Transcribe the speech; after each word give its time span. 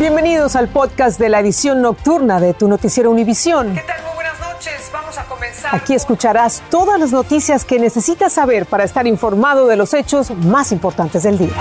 Bienvenidos 0.00 0.56
al 0.56 0.68
podcast 0.68 1.20
de 1.20 1.28
la 1.28 1.40
edición 1.40 1.82
nocturna 1.82 2.40
de 2.40 2.54
tu 2.54 2.68
noticiero 2.68 3.10
Univisión. 3.10 3.74
¿Qué 3.74 3.82
tal? 3.82 4.02
Muy 4.02 4.14
buenas 4.14 4.40
noches. 4.40 4.90
Vamos 4.90 5.18
a 5.18 5.24
comenzar. 5.24 5.74
Aquí 5.74 5.92
escucharás 5.92 6.62
todas 6.70 6.98
las 6.98 7.12
noticias 7.12 7.66
que 7.66 7.78
necesitas 7.78 8.32
saber 8.32 8.64
para 8.64 8.84
estar 8.84 9.06
informado 9.06 9.66
de 9.66 9.76
los 9.76 9.92
hechos 9.92 10.30
más 10.30 10.72
importantes 10.72 11.24
del 11.24 11.36
día. 11.36 11.52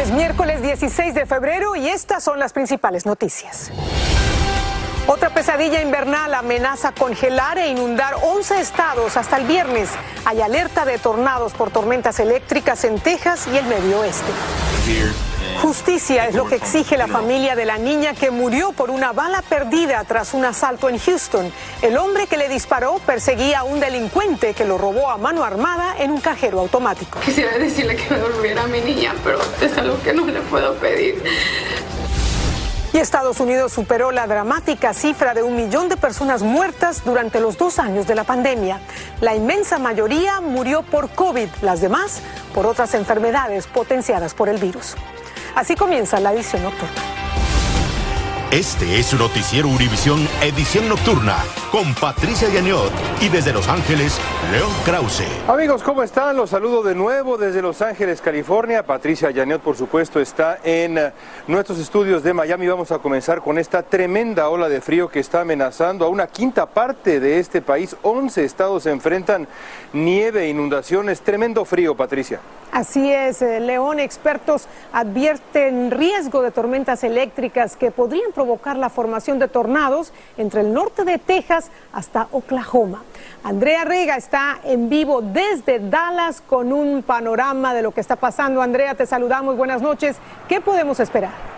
Es 0.00 0.12
miércoles 0.12 0.62
16 0.62 1.12
de 1.12 1.26
febrero 1.26 1.74
y 1.74 1.88
estas 1.88 2.22
son 2.22 2.38
las 2.38 2.52
principales 2.52 3.04
noticias. 3.04 3.72
Otra 5.08 5.30
pesadilla 5.30 5.82
invernal 5.82 6.34
amenaza 6.34 6.92
congelar 6.92 7.58
e 7.58 7.66
inundar 7.66 8.14
11 8.22 8.60
estados 8.60 9.16
hasta 9.16 9.38
el 9.38 9.46
viernes. 9.48 9.90
Hay 10.24 10.40
alerta 10.40 10.84
de 10.84 10.98
tornados 10.98 11.52
por 11.52 11.72
tormentas 11.72 12.20
eléctricas 12.20 12.84
en 12.84 13.00
Texas 13.00 13.48
y 13.52 13.56
el 13.56 13.64
medio 13.64 14.02
oeste. 14.02 14.30
Justicia 15.60 16.26
es 16.26 16.34
lo 16.34 16.46
que 16.46 16.56
exige 16.56 16.96
la 16.96 17.06
familia 17.06 17.56
de 17.56 17.64
la 17.64 17.78
niña 17.78 18.14
que 18.14 18.30
murió 18.30 18.72
por 18.72 18.90
una 18.90 19.12
bala 19.12 19.42
perdida 19.42 20.04
tras 20.04 20.34
un 20.34 20.44
asalto 20.44 20.88
en 20.88 20.98
Houston. 20.98 21.50
El 21.82 21.96
hombre 21.96 22.26
que 22.26 22.36
le 22.36 22.48
disparó 22.48 22.98
perseguía 23.04 23.60
a 23.60 23.64
un 23.64 23.80
delincuente 23.80 24.54
que 24.54 24.64
lo 24.64 24.78
robó 24.78 25.10
a 25.10 25.16
mano 25.16 25.44
armada 25.44 25.96
en 25.98 26.10
un 26.10 26.20
cajero 26.20 26.60
automático. 26.60 27.20
Quisiera 27.20 27.56
decirle 27.58 27.96
que 27.96 28.08
me 28.10 28.18
devolviera 28.18 28.64
a 28.64 28.66
mi 28.66 28.80
niña, 28.80 29.14
pero 29.24 29.38
es 29.60 29.76
algo 29.78 30.00
que 30.02 30.12
no 30.12 30.26
le 30.26 30.40
puedo 30.42 30.74
pedir. 30.74 31.22
Y 32.92 32.98
Estados 32.98 33.40
Unidos 33.40 33.72
superó 33.72 34.10
la 34.10 34.26
dramática 34.26 34.94
cifra 34.94 35.34
de 35.34 35.42
un 35.42 35.54
millón 35.54 35.88
de 35.88 35.96
personas 35.96 36.42
muertas 36.42 37.04
durante 37.04 37.40
los 37.40 37.58
dos 37.58 37.78
años 37.78 38.06
de 38.06 38.14
la 38.14 38.24
pandemia. 38.24 38.80
La 39.20 39.34
inmensa 39.34 39.78
mayoría 39.78 40.40
murió 40.40 40.82
por 40.82 41.10
COVID, 41.10 41.48
las 41.62 41.80
demás 41.80 42.22
por 42.54 42.66
otras 42.66 42.94
enfermedades 42.94 43.66
potenciadas 43.66 44.32
por 44.32 44.48
el 44.48 44.56
virus. 44.56 44.96
Así 45.56 45.74
comienza 45.74 46.20
la 46.20 46.34
edición 46.34 46.64
nocturna. 46.64 47.15
Este 48.52 49.00
es 49.00 49.06
su 49.06 49.18
noticiero 49.18 49.66
Univisión 49.68 50.20
Edición 50.40 50.88
Nocturna 50.88 51.36
con 51.72 51.92
Patricia 51.96 52.48
Yaniot 52.48 52.92
y 53.20 53.28
desde 53.28 53.52
Los 53.52 53.68
Ángeles, 53.68 54.20
León 54.52 54.70
Krause. 54.84 55.26
Amigos, 55.48 55.82
¿cómo 55.82 56.04
están? 56.04 56.36
Los 56.36 56.50
saludo 56.50 56.84
de 56.84 56.94
nuevo 56.94 57.36
desde 57.36 57.60
Los 57.60 57.82
Ángeles, 57.82 58.20
California. 58.20 58.84
Patricia 58.84 59.32
Yaniot, 59.32 59.60
por 59.60 59.76
supuesto, 59.76 60.20
está 60.20 60.60
en 60.62 60.96
eh, 60.96 61.12
nuestros 61.48 61.80
estudios 61.80 62.22
de 62.22 62.32
Miami. 62.32 62.68
Vamos 62.68 62.92
a 62.92 62.98
comenzar 62.98 63.42
con 63.42 63.58
esta 63.58 63.82
tremenda 63.82 64.48
ola 64.48 64.68
de 64.68 64.80
frío 64.80 65.08
que 65.08 65.18
está 65.18 65.40
amenazando 65.40 66.04
a 66.04 66.08
una 66.08 66.28
quinta 66.28 66.66
parte 66.66 67.18
de 67.18 67.40
este 67.40 67.60
país. 67.60 67.96
11 68.02 68.44
estados 68.44 68.84
se 68.84 68.92
enfrentan 68.92 69.48
nieve, 69.92 70.44
e 70.44 70.50
inundaciones, 70.50 71.20
tremendo 71.20 71.64
frío, 71.64 71.96
Patricia. 71.96 72.38
Así 72.70 73.12
es, 73.12 73.42
eh, 73.42 73.58
León. 73.58 73.98
Expertos 73.98 74.68
advierten 74.92 75.90
riesgo 75.90 76.42
de 76.42 76.52
tormentas 76.52 77.02
eléctricas 77.04 77.76
que 77.76 77.90
podrían 77.90 78.32
provocar 78.36 78.76
la 78.76 78.90
formación 78.90 79.40
de 79.40 79.48
tornados 79.48 80.12
entre 80.36 80.60
el 80.60 80.72
norte 80.72 81.04
de 81.04 81.18
Texas 81.18 81.70
hasta 81.92 82.28
Oklahoma. 82.30 83.02
Andrea 83.42 83.84
Rega 83.84 84.16
está 84.16 84.58
en 84.62 84.88
vivo 84.88 85.22
desde 85.22 85.80
Dallas 85.80 86.42
con 86.42 86.72
un 86.72 87.02
panorama 87.02 87.72
de 87.72 87.82
lo 87.82 87.92
que 87.92 88.02
está 88.02 88.16
pasando. 88.16 88.60
Andrea, 88.60 88.94
te 88.94 89.06
saludamos. 89.06 89.56
Buenas 89.56 89.80
noches. 89.80 90.16
¿Qué 90.48 90.60
podemos 90.60 91.00
esperar? 91.00 91.55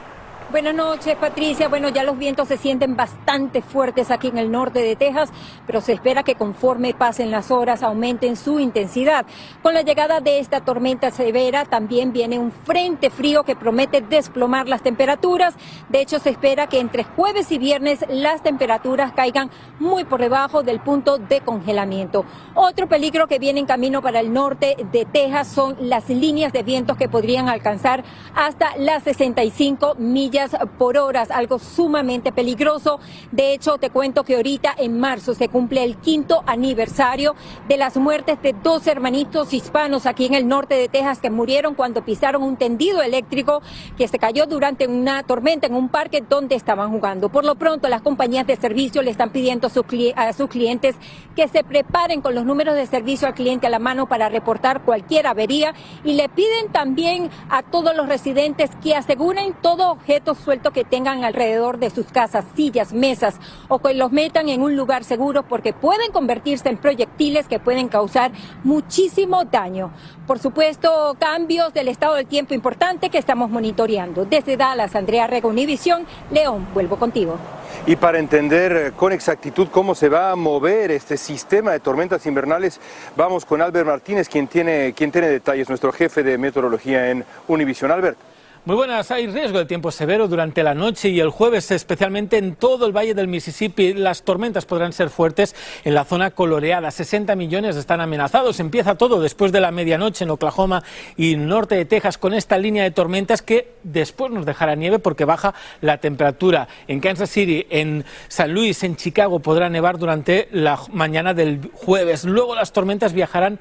Buenas 0.51 0.75
noches, 0.75 1.15
Patricia. 1.17 1.69
Bueno, 1.69 1.91
ya 1.91 2.05
los 2.05 2.17
vientos 2.17 2.49
se 2.49 2.57
sienten 2.57 2.97
bastante 2.97 3.61
fuertes 3.61 4.11
aquí 4.11 4.29
en 4.29 4.39
el 4.39 4.51
norte 4.51 4.81
de 4.81 4.97
Texas, 4.97 5.31
pero 5.67 5.83
se 5.83 5.93
espera 5.93 6.23
que 6.23 6.37
conforme 6.37 6.95
pasen 6.95 7.31
las 7.31 7.51
horas 7.51 7.83
aumenten 7.83 8.35
su 8.35 8.59
intensidad. 8.59 9.27
Con 9.63 9.75
la 9.75 9.83
llegada 9.83 10.21
de 10.23 10.39
esta 10.39 10.63
tormenta 10.63 11.11
severa 11.11 11.67
también 11.67 12.15
viene 12.15 12.39
un 12.39 12.51
frente 12.51 13.11
frío 13.11 13.43
que 13.43 13.57
promete 13.57 14.01
desplomar 14.01 14.69
las 14.69 14.81
temperaturas. 14.81 15.55
De 15.91 16.01
hecho, 16.01 16.19
se 16.19 16.31
espera 16.31 16.67
que 16.67 16.81
entre 16.81 17.05
jueves 17.05 17.53
y 17.53 17.59
viernes 17.59 18.07
las 18.09 18.43
temperaturas 18.43 19.13
caigan 19.13 19.51
muy 19.79 20.05
por 20.05 20.19
debajo 20.19 20.63
del 20.63 20.81
punto 20.81 21.19
de 21.19 21.43
congelamiento. 21.43 22.25
Otro 22.55 22.89
peligro 22.89 23.27
que 23.27 23.39
viene 23.39 23.61
en 23.61 23.67
camino 23.67 24.01
para 24.01 24.21
el 24.21 24.33
norte 24.33 24.79
de 24.93 25.05
Texas 25.05 25.49
son 25.49 25.77
las 25.79 26.09
líneas 26.09 26.55
de 26.55 26.63
vientos 26.63 26.97
que 26.97 27.11
podrían 27.11 27.51
alcanzar 27.51 28.03
hasta 28.35 28.75
las 28.79 29.03
65 29.03 29.97
millas 29.97 30.38
por 30.79 30.97
hora, 30.97 31.27
algo 31.31 31.59
sumamente 31.59 32.33
peligroso. 32.33 33.01
De 33.33 33.53
hecho, 33.53 33.79
te 33.79 33.91
cuento 33.91 34.25
que 34.25 34.37
ahorita 34.37 34.75
en 34.79 34.99
marzo 35.01 35.35
se 35.35 35.49
cumple 35.49 35.85
el 35.85 35.97
quinto 35.97 36.43
aniversario 36.47 37.35
de 37.69 37.77
las 37.77 37.97
muertes 37.97 38.41
de 38.43 38.55
dos 38.63 38.87
hermanitos 38.87 39.53
hispanos 39.53 40.07
aquí 40.07 40.27
en 40.27 40.35
el 40.35 40.47
norte 40.47 40.75
de 40.75 40.89
Texas 40.89 41.21
que 41.21 41.31
murieron 41.31 41.75
cuando 41.75 42.05
pisaron 42.05 42.43
un 42.43 42.57
tendido 42.57 43.03
eléctrico 43.03 43.63
que 43.97 44.09
se 44.09 44.19
cayó 44.19 44.47
durante 44.47 44.87
una 44.87 45.23
tormenta 45.23 45.67
en 45.67 45.75
un 45.75 45.89
parque 45.89 46.23
donde 46.29 46.55
estaban 46.55 46.91
jugando. 46.91 47.29
Por 47.29 47.45
lo 47.45 47.57
pronto, 47.57 47.89
las 47.89 48.03
compañías 48.03 48.47
de 48.47 48.57
servicio 48.57 49.03
le 49.03 49.11
están 49.11 49.31
pidiendo 49.31 49.67
a 49.67 49.71
sus, 49.71 49.85
a 50.17 50.33
sus 50.33 50.49
clientes 50.49 50.97
que 51.35 51.49
se 51.49 51.65
preparen 51.65 52.21
con 52.21 52.35
los 52.35 52.45
números 52.45 52.75
de 52.75 52.87
servicio 52.87 53.29
al 53.29 53.35
cliente 53.35 53.67
a 53.67 53.71
la 53.71 53.79
mano 53.79 54.07
para 54.07 54.29
reportar 54.29 54.83
cualquier 54.83 55.27
avería 55.27 55.75
y 56.05 56.13
le 56.13 56.29
piden 56.29 56.71
también 56.73 57.31
a 57.49 57.63
todos 57.63 57.95
los 57.97 58.09
residentes 58.09 58.71
que 58.83 58.95
aseguren 58.95 59.55
todo 59.61 59.91
objeto 59.91 60.28
sueltos 60.37 60.73
que 60.73 60.85
tengan 60.85 61.25
alrededor 61.25 61.79
de 61.79 61.89
sus 61.91 62.07
casas, 62.07 62.45
sillas, 62.55 62.93
mesas, 62.93 63.37
o 63.69 63.79
que 63.79 63.95
los 63.95 64.13
metan 64.13 64.49
en 64.49 64.63
un 64.63 64.77
lugar 64.77 65.05
seguro 65.05 65.45
porque 65.45 65.73
pueden 65.73 66.13
convertirse 66.13 66.69
en 66.69 66.77
proyectiles 66.77 67.49
que 67.49 67.59
pueden 67.59 67.89
causar 67.89 68.33
muchísimo 68.65 69.45
daño. 69.45 69.91
Por 70.27 70.39
supuesto, 70.39 71.17
cambios 71.19 71.73
del 71.73 71.89
estado 71.89 72.17
del 72.17 72.27
tiempo 72.27 72.53
importante 72.53 73.09
que 73.09 73.19
estamos 73.19 73.49
monitoreando. 73.49 74.27
Desde 74.27 74.57
Dallas, 74.57 74.95
Andrea 74.95 75.27
Rega, 75.27 75.49
Univisión, 75.49 76.07
León, 76.31 76.67
vuelvo 76.75 76.97
contigo. 76.97 77.39
Y 77.87 77.97
para 77.97 78.19
entender 78.19 78.73
eh, 78.73 78.93
con 78.95 79.13
exactitud 79.13 79.69
cómo 79.71 79.95
se 79.95 80.09
va 80.09 80.31
a 80.31 80.37
mover 80.37 80.91
este 80.91 81.17
sistema 81.17 81.73
de 81.73 81.81
tormentas 81.81 82.27
invernales, 82.27 82.81
vamos 83.17 83.47
con 83.47 83.63
Albert 83.63 83.87
Martínez, 83.87 84.29
quien 84.29 84.49
tiene, 84.49 84.93
quien 84.95 85.11
tiene 85.11 85.29
detalles, 85.29 85.69
nuestro 85.69 85.93
jefe 85.93 86.23
de 86.23 86.37
meteorología 86.37 87.11
en 87.11 87.25
Univisión. 87.47 87.91
Albert. 87.91 88.19
Muy 88.65 88.77
buenas, 88.77 89.11
hay 89.11 89.27
riesgo 89.29 89.59
de 89.59 89.65
tiempo 89.65 89.91
severo 89.91 90.29
durante 90.29 90.63
la 90.63 90.75
noche 90.75 91.09
y 91.09 91.21
el 91.21 91.31
jueves, 91.31 91.71
especialmente 91.71 92.37
en 92.37 92.55
todo 92.55 92.87
el 92.87 92.95
valle 92.95 93.15
del 93.15 93.27
Mississippi. 93.27 93.95
Las 93.95 94.25
tormentas 94.25 94.67
podrán 94.67 94.93
ser 94.93 95.09
fuertes 95.09 95.55
en 95.85 95.95
la 95.95 96.05
zona 96.05 96.33
coloreada. 96.33 96.91
60 96.91 97.35
millones 97.37 97.77
están 97.77 98.01
amenazados. 98.01 98.61
Empieza 98.61 98.97
todo 98.97 99.21
después 99.21 99.53
de 99.53 99.61
la 99.61 99.71
medianoche 99.71 100.25
en 100.25 100.31
Oklahoma 100.31 100.83
y 101.17 101.37
norte 101.37 101.77
de 101.77 101.87
Texas 101.87 102.19
con 102.19 102.35
esta 102.35 102.59
línea 102.59 102.83
de 102.83 102.91
tormentas 102.91 103.41
que 103.41 103.73
después 103.85 104.33
nos 104.33 104.45
dejará 104.45 104.75
nieve 104.75 104.99
porque 104.99 105.25
baja 105.25 105.55
la 105.81 105.99
temperatura. 105.99 106.69
En 106.89 107.01
Kansas 107.01 107.31
City, 107.31 107.67
en 107.71 108.05
San 108.27 108.53
Luis, 108.53 108.83
en 108.83 108.97
Chicago 108.97 109.39
podrá 109.39 109.71
nevar 109.71 109.99
durante 109.99 110.49
la 110.53 110.79
mañana 110.93 111.33
del 111.33 111.71
jueves. 111.73 112.25
Luego 112.25 112.55
las 112.55 112.73
tormentas 112.73 113.15
viajarán 113.15 113.61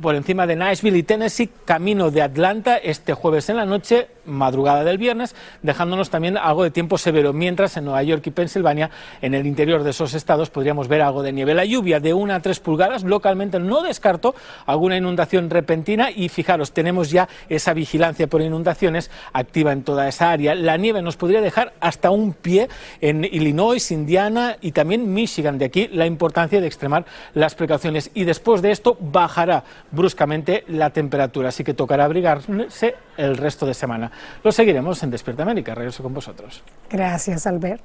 por 0.00 0.14
encima 0.14 0.46
de 0.46 0.56
Nashville 0.56 0.98
y 0.98 1.02
Tennessee, 1.02 1.50
camino 1.64 2.10
de 2.10 2.22
Atlanta 2.22 2.76
este 2.76 3.14
jueves 3.14 3.48
en 3.48 3.56
la 3.56 3.66
noche, 3.66 4.08
madrugada 4.24 4.84
del 4.84 4.98
viernes, 4.98 5.34
dejándonos 5.62 6.10
también 6.10 6.36
algo 6.36 6.62
de 6.62 6.70
tiempo 6.70 6.98
severo, 6.98 7.32
mientras 7.32 7.76
en 7.76 7.84
Nueva 7.84 8.02
York 8.02 8.26
y 8.26 8.30
Pensilvania, 8.30 8.90
en 9.22 9.34
el 9.34 9.46
interior 9.46 9.82
de 9.82 9.90
esos 9.90 10.14
estados, 10.14 10.50
podríamos 10.50 10.88
ver 10.88 11.02
algo 11.02 11.22
de 11.22 11.32
nieve. 11.32 11.54
La 11.54 11.64
lluvia 11.64 12.00
de 12.00 12.14
1 12.14 12.34
a 12.34 12.40
3 12.40 12.60
pulgadas, 12.60 13.04
localmente 13.04 13.58
no 13.58 13.82
descarto 13.82 14.34
alguna 14.66 14.96
inundación 14.96 15.50
repentina 15.50 16.10
y 16.10 16.28
fijaros, 16.28 16.72
tenemos 16.72 17.10
ya 17.10 17.28
esa 17.48 17.72
vigilancia 17.74 18.26
por 18.26 18.42
inundaciones 18.42 19.10
activa 19.32 19.72
en 19.72 19.82
toda 19.82 20.08
esa 20.08 20.30
área. 20.30 20.54
La 20.54 20.76
nieve 20.76 21.02
nos 21.02 21.16
podría 21.16 21.40
dejar 21.40 21.72
hasta 21.80 22.10
un 22.10 22.32
pie 22.32 22.68
en 23.00 23.24
Illinois, 23.24 23.90
Indiana 23.90 24.56
y 24.60 24.72
también 24.72 25.12
Michigan. 25.12 25.58
De 25.58 25.64
aquí 25.64 25.88
la 25.88 26.06
importancia 26.06 26.60
de 26.60 26.66
extremar 26.66 27.04
las 27.34 27.54
precauciones. 27.54 28.10
Y 28.14 28.24
después 28.24 28.62
de 28.62 28.70
esto 28.70 28.96
bajará 29.00 29.64
bruscamente 29.90 30.64
la 30.68 30.90
temperatura, 30.90 31.48
así 31.48 31.64
que 31.64 31.74
tocará 31.74 32.04
abrigarse 32.04 32.94
el 33.16 33.36
resto 33.36 33.66
de 33.66 33.74
semana. 33.74 34.10
Lo 34.42 34.52
seguiremos 34.52 35.02
en 35.02 35.10
Despierta 35.10 35.42
América. 35.42 35.74
Regreso 35.74 36.02
con 36.02 36.14
vosotros. 36.14 36.62
Gracias, 36.90 37.46
Albert. 37.46 37.84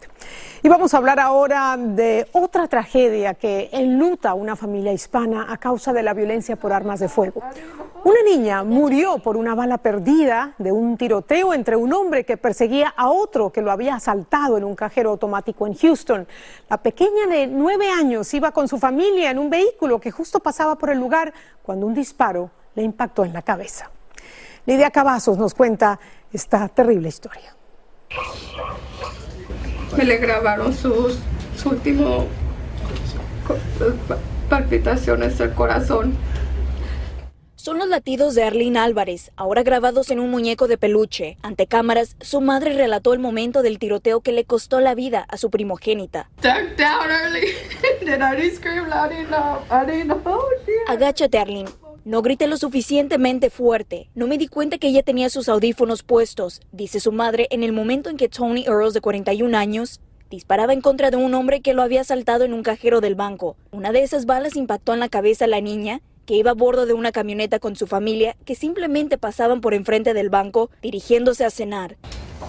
Y 0.62 0.69
vamos 0.69 0.94
a 0.94 0.98
hablar 0.98 1.19
ahora 1.19 1.75
de 1.78 2.28
otra 2.31 2.68
tragedia 2.68 3.33
que 3.33 3.69
enluta 3.72 4.31
a 4.31 4.33
una 4.33 4.56
familia 4.56 4.94
hispana 4.94 5.48
a 5.50 5.57
causa 5.57 5.94
de 5.94 6.04
la 6.04 6.13
violencia 6.13 6.56
por 6.56 6.72
armas 6.72 7.00
de 7.00 7.10
fuego. 7.10 7.42
Una 8.04 8.22
niña 8.22 8.63
murió 8.63 9.19
por 9.19 9.38
una 9.38 9.56
bala 9.56 9.78
perdida 9.78 10.56
de 10.57 10.74
un 10.74 10.98
tiroteo 10.98 11.54
entre 11.54 11.78
un 11.78 11.94
hombre 11.94 12.25
que 12.25 12.36
perseguía 12.36 12.94
a 12.95 13.10
otro 13.10 13.51
que 13.51 13.62
lo 13.62 13.72
había 13.72 13.95
asaltado 13.95 14.57
en 14.57 14.66
un 14.66 14.75
cajero 14.75 15.12
automático 15.12 15.66
en 15.68 15.74
Houston. 15.74 16.28
La 16.69 16.78
pequeña 16.78 17.28
de 17.30 17.48
nueve 17.48 17.89
años 17.89 18.33
iba 18.33 18.51
con 18.51 18.68
su 18.68 18.78
familia 18.78 19.31
en 19.31 19.39
un 19.39 19.50
vehículo 19.50 20.01
que 20.01 20.12
justo 20.12 20.42
pasaba 20.42 20.78
por 20.78 20.89
el 20.89 21.00
lugar 21.00 21.33
cuando 21.63 21.88
un 21.88 21.93
disparo 21.94 22.51
le 22.75 22.84
impactó 22.84 23.25
en 23.25 23.34
la 23.34 23.42
cabeza. 23.42 23.92
Lidia 24.66 24.92
Cavazos 24.92 25.38
nos 25.38 25.54
cuenta 25.54 26.00
esta 26.31 26.68
terrible 26.69 27.10
historia. 27.10 27.56
Me 29.98 30.06
le 30.06 30.18
grabaron 30.18 30.74
sus, 30.74 31.19
últimos 31.66 32.25
palpitaciones 34.50 35.38
del 35.38 35.54
corazón. 35.54 36.16
Son 37.56 37.78
los 37.78 37.88
latidos 37.88 38.36
de 38.36 38.44
Arlene 38.44 38.78
Álvarez, 38.78 39.31
ahora 39.38 39.63
grabados 39.63 40.12
en 40.12 40.19
un 40.19 40.30
muñeco 40.30 40.68
de 40.68 40.78
peluche. 40.78 41.38
Ante 41.42 41.66
cámaras, 41.66 42.18
su 42.19 42.42
madre 42.42 42.74
relató 42.74 43.13
el 43.13 43.19
momento 43.19 43.62
del 43.62 43.80
tiroteo 43.80 44.19
que 44.19 44.34
le 44.34 44.44
costó 44.44 44.81
la 44.81 44.95
vida 44.95 45.25
a 45.30 45.38
su 45.38 45.50
primogénita. 45.50 46.30
Agáchate, 50.90 51.40
Arlene. 51.40 51.69
No 52.06 52.22
grité 52.22 52.48
lo 52.48 52.58
suficientemente 52.58 53.50
fuerte. 53.50 54.10
No 54.14 54.28
me 54.28 54.38
di 54.38 54.48
cuenta 54.50 54.78
que 54.78 54.90
ella 54.90 55.04
tenía 55.04 55.30
sus 55.30 55.48
audífonos 55.48 56.04
puestos, 56.04 56.60
dice 56.74 57.00
su 57.00 57.14
madre 57.14 57.48
en 57.50 57.64
el 57.64 57.72
momento 57.72 58.10
en 58.10 58.18
que 58.18 58.28
Tony 58.28 58.66
Earls, 58.68 58.94
de 58.94 59.00
41 59.00 59.58
años, 59.58 60.02
disparaba 60.30 60.74
en 60.74 60.82
contra 60.82 61.12
de 61.12 61.18
un 61.18 61.34
hombre 61.34 61.62
que 61.62 61.74
lo 61.74 61.82
había 61.82 62.02
asaltado 62.02 62.44
en 62.44 62.54
un 62.54 62.62
cajero 62.62 63.00
del 63.00 63.16
banco. 63.16 63.56
Una 63.72 63.94
de 63.94 64.04
esas 64.04 64.26
balas 64.26 64.58
impactó 64.58 64.94
en 64.94 65.00
la 65.00 65.08
cabeza 65.08 65.46
a 65.46 65.48
la 65.48 65.62
niña, 65.62 66.02
que 66.26 66.36
iba 66.36 66.52
a 66.52 66.56
bordo 66.56 66.86
de 66.86 66.92
una 66.92 67.14
camioneta 67.14 67.60
con 67.60 67.78
su 67.78 67.88
familia, 67.88 68.36
que 68.44 68.56
simplemente 68.56 69.18
pasaban 69.18 69.62
por 69.62 69.74
enfrente 69.74 70.14
del 70.14 70.30
banco 70.30 70.70
dirigiéndose 70.82 71.46
a 71.46 71.52
cenar. 71.52 71.96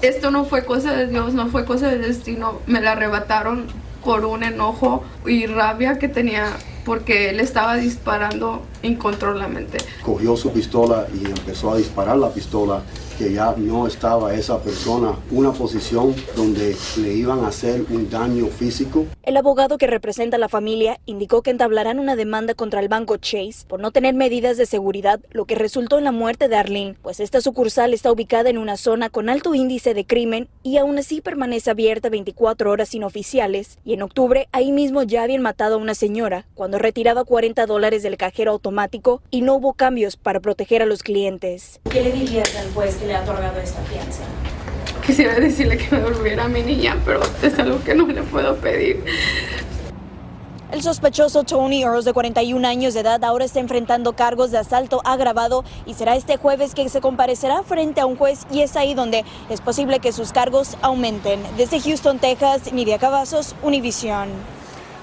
Esto 0.02 0.32
no 0.32 0.46
fue 0.46 0.64
cosa 0.64 0.96
de 0.96 1.06
Dios, 1.06 1.32
no 1.32 1.46
fue 1.46 1.64
cosa 1.64 1.90
del 1.90 2.02
destino. 2.02 2.58
Me 2.66 2.80
la 2.80 2.92
arrebataron 2.92 3.66
por 4.04 4.24
un 4.24 4.44
enojo 4.44 5.02
y 5.26 5.46
rabia 5.46 5.98
que 5.98 6.08
tenía 6.08 6.52
porque 6.84 7.30
él 7.30 7.40
estaba 7.40 7.76
disparando 7.76 8.62
incontrolablemente. 8.82 9.78
Cogió 10.02 10.36
su 10.36 10.52
pistola 10.52 11.06
y 11.14 11.26
empezó 11.26 11.72
a 11.72 11.78
disparar 11.78 12.18
la 12.18 12.30
pistola 12.30 12.82
que 13.18 13.32
ya 13.32 13.54
no 13.56 13.86
estaba 13.86 14.34
esa 14.34 14.60
persona 14.60 15.18
una 15.30 15.52
posición 15.52 16.14
donde 16.36 16.76
le 17.00 17.14
iban 17.14 17.44
a 17.44 17.48
hacer 17.48 17.84
un 17.90 18.10
daño 18.10 18.46
físico. 18.46 19.06
El 19.22 19.36
abogado 19.36 19.78
que 19.78 19.86
representa 19.86 20.36
a 20.36 20.40
la 20.40 20.48
familia 20.48 21.00
indicó 21.06 21.42
que 21.42 21.50
entablarán 21.50 21.98
una 21.98 22.16
demanda 22.16 22.54
contra 22.54 22.80
el 22.80 22.88
banco 22.88 23.16
Chase 23.16 23.64
por 23.66 23.80
no 23.80 23.90
tener 23.90 24.14
medidas 24.14 24.56
de 24.56 24.66
seguridad, 24.66 25.20
lo 25.30 25.44
que 25.44 25.54
resultó 25.54 25.98
en 25.98 26.04
la 26.04 26.12
muerte 26.12 26.48
de 26.48 26.56
Arlene, 26.56 26.96
pues 27.02 27.20
esta 27.20 27.40
sucursal 27.40 27.94
está 27.94 28.10
ubicada 28.12 28.50
en 28.50 28.58
una 28.58 28.76
zona 28.76 29.10
con 29.10 29.28
alto 29.28 29.54
índice 29.54 29.94
de 29.94 30.04
crimen 30.04 30.48
y 30.62 30.76
aún 30.78 30.98
así 30.98 31.20
permanece 31.20 31.70
abierta 31.70 32.08
24 32.08 32.70
horas 32.70 32.94
inoficiales. 32.94 33.78
Y 33.84 33.94
en 33.94 34.02
octubre 34.02 34.48
ahí 34.52 34.72
mismo 34.72 35.02
ya 35.02 35.22
habían 35.22 35.42
matado 35.42 35.76
a 35.76 35.78
una 35.78 35.94
señora 35.94 36.46
cuando 36.54 36.78
retiraba 36.78 37.24
40 37.24 37.66
dólares 37.66 38.02
del 38.02 38.16
cajero 38.16 38.52
automático 38.52 39.22
y 39.30 39.42
no 39.42 39.54
hubo 39.54 39.74
cambios 39.74 40.16
para 40.16 40.40
proteger 40.40 40.82
a 40.82 40.86
los 40.86 41.02
clientes. 41.02 41.80
¿Qué 41.90 42.02
le 42.02 42.12
dirías 42.12 42.54
al 42.56 42.72
juez 42.72 43.00
le 43.04 43.14
ha 43.14 43.22
otorgado 43.22 43.60
esta 43.60 43.82
fianza? 43.82 44.22
Quisiera 45.04 45.34
decirle 45.34 45.76
que 45.76 45.94
me 45.94 46.02
devolviera 46.02 46.44
a 46.44 46.48
mi 46.48 46.62
niña, 46.62 46.96
pero 47.04 47.20
es 47.42 47.58
algo 47.58 47.82
que 47.84 47.94
no 47.94 48.06
le 48.06 48.22
puedo 48.22 48.56
pedir. 48.56 49.04
El 50.74 50.82
sospechoso 50.82 51.44
Tony 51.44 51.82
Earls, 51.82 52.04
de 52.04 52.12
41 52.12 52.66
años 52.66 52.94
de 52.94 53.00
edad, 53.00 53.22
ahora 53.22 53.44
está 53.44 53.60
enfrentando 53.60 54.14
cargos 54.14 54.50
de 54.50 54.58
asalto 54.58 55.02
agravado 55.04 55.62
y 55.86 55.94
será 55.94 56.16
este 56.16 56.36
jueves 56.36 56.74
que 56.74 56.88
se 56.88 57.00
comparecerá 57.00 57.62
frente 57.62 58.00
a 58.00 58.06
un 58.06 58.16
juez 58.16 58.44
y 58.50 58.62
es 58.62 58.74
ahí 58.74 58.94
donde 58.94 59.24
es 59.50 59.60
posible 59.60 60.00
que 60.00 60.10
sus 60.10 60.32
cargos 60.32 60.76
aumenten. 60.82 61.40
Desde 61.56 61.80
Houston, 61.80 62.18
Texas, 62.18 62.72
Nidia 62.72 62.98
Cavazos, 62.98 63.54
Univision. 63.62 64.28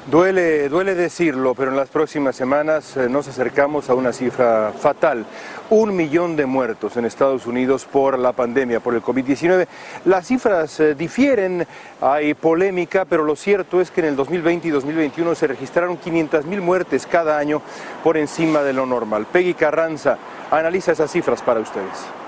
Duele, 0.07 0.68
duele 0.68 0.95
decirlo, 0.95 1.53
pero 1.53 1.69
en 1.69 1.77
las 1.77 1.89
próximas 1.89 2.36
semanas 2.36 2.98
eh, 2.98 3.07
nos 3.07 3.27
acercamos 3.27 3.88
a 3.88 3.94
una 3.94 4.12
cifra 4.12 4.74
fatal. 4.75 5.27
Un 5.69 5.95
millón 5.95 6.36
de 6.36 6.48
muertos 6.48 6.98
en 6.98 7.06
Estados 7.06 7.45
Unidos 7.45 7.86
por 7.86 8.18
la 8.18 8.31
pandemia, 8.31 8.80
por 8.80 8.95
el 8.95 9.03
COVID-19. 9.03 9.68
Las 10.06 10.25
cifras 10.25 10.80
eh, 10.80 10.95
difieren, 10.95 11.68
hay 12.01 12.33
polémica, 12.33 13.06
pero 13.06 13.24
lo 13.24 13.36
cierto 13.36 13.80
es 13.80 13.92
que 13.92 14.01
en 14.01 14.07
el 14.07 14.15
2020 14.15 14.69
y 14.69 14.71
2021 14.71 15.36
se 15.36 15.45
registraron 15.45 15.98
500 15.98 16.45
mil 16.45 16.62
muertes 16.62 17.06
cada 17.06 17.38
año 17.38 17.62
por 18.03 18.18
encima 18.18 18.63
de 18.63 18.74
lo 18.74 18.88
normal. 18.88 19.27
Peggy 19.31 19.53
Carranza 19.53 20.18
analiza 20.50 20.94
esas 20.94 21.12
cifras 21.12 21.44
para 21.44 21.59
ustedes. 21.59 22.20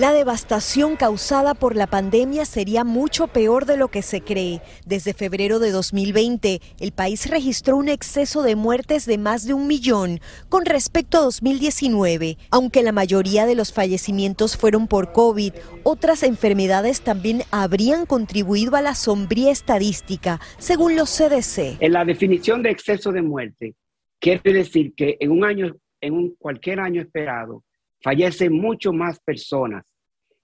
La 0.00 0.12
devastación 0.12 0.96
causada 0.96 1.54
por 1.54 1.76
la 1.76 1.86
pandemia 1.86 2.46
sería 2.46 2.82
mucho 2.82 3.28
peor 3.28 3.64
de 3.64 3.76
lo 3.76 3.86
que 3.86 4.02
se 4.02 4.22
cree. 4.22 4.60
Desde 4.84 5.14
febrero 5.14 5.60
de 5.60 5.70
2020, 5.70 6.60
el 6.80 6.90
país 6.90 7.30
registró 7.30 7.76
un 7.76 7.88
exceso 7.88 8.42
de 8.42 8.56
muertes 8.56 9.06
de 9.06 9.18
más 9.18 9.46
de 9.46 9.54
un 9.54 9.68
millón 9.68 10.18
con 10.48 10.64
respecto 10.64 11.18
a 11.18 11.20
2019. 11.20 12.38
Aunque 12.50 12.82
la 12.82 12.90
mayoría 12.90 13.46
de 13.46 13.54
los 13.54 13.72
fallecimientos 13.72 14.56
fueron 14.56 14.88
por 14.88 15.12
COVID, 15.12 15.52
otras 15.84 16.24
enfermedades 16.24 17.02
también 17.02 17.42
habrían 17.52 18.04
contribuido 18.04 18.74
a 18.74 18.82
la 18.82 18.96
sombría 18.96 19.52
estadística, 19.52 20.40
según 20.58 20.96
los 20.96 21.16
CDC. 21.16 21.76
En 21.78 21.92
la 21.92 22.04
definición 22.04 22.64
de 22.64 22.70
exceso 22.70 23.12
de 23.12 23.22
muerte, 23.22 23.76
quiere 24.18 24.52
decir 24.52 24.92
que 24.96 25.16
en 25.20 25.30
un 25.30 25.44
año, 25.44 25.76
en 26.00 26.14
un 26.14 26.34
cualquier 26.34 26.80
año 26.80 27.00
esperado, 27.00 27.62
fallecen 28.04 28.52
mucho 28.52 28.92
más 28.92 29.18
personas 29.18 29.82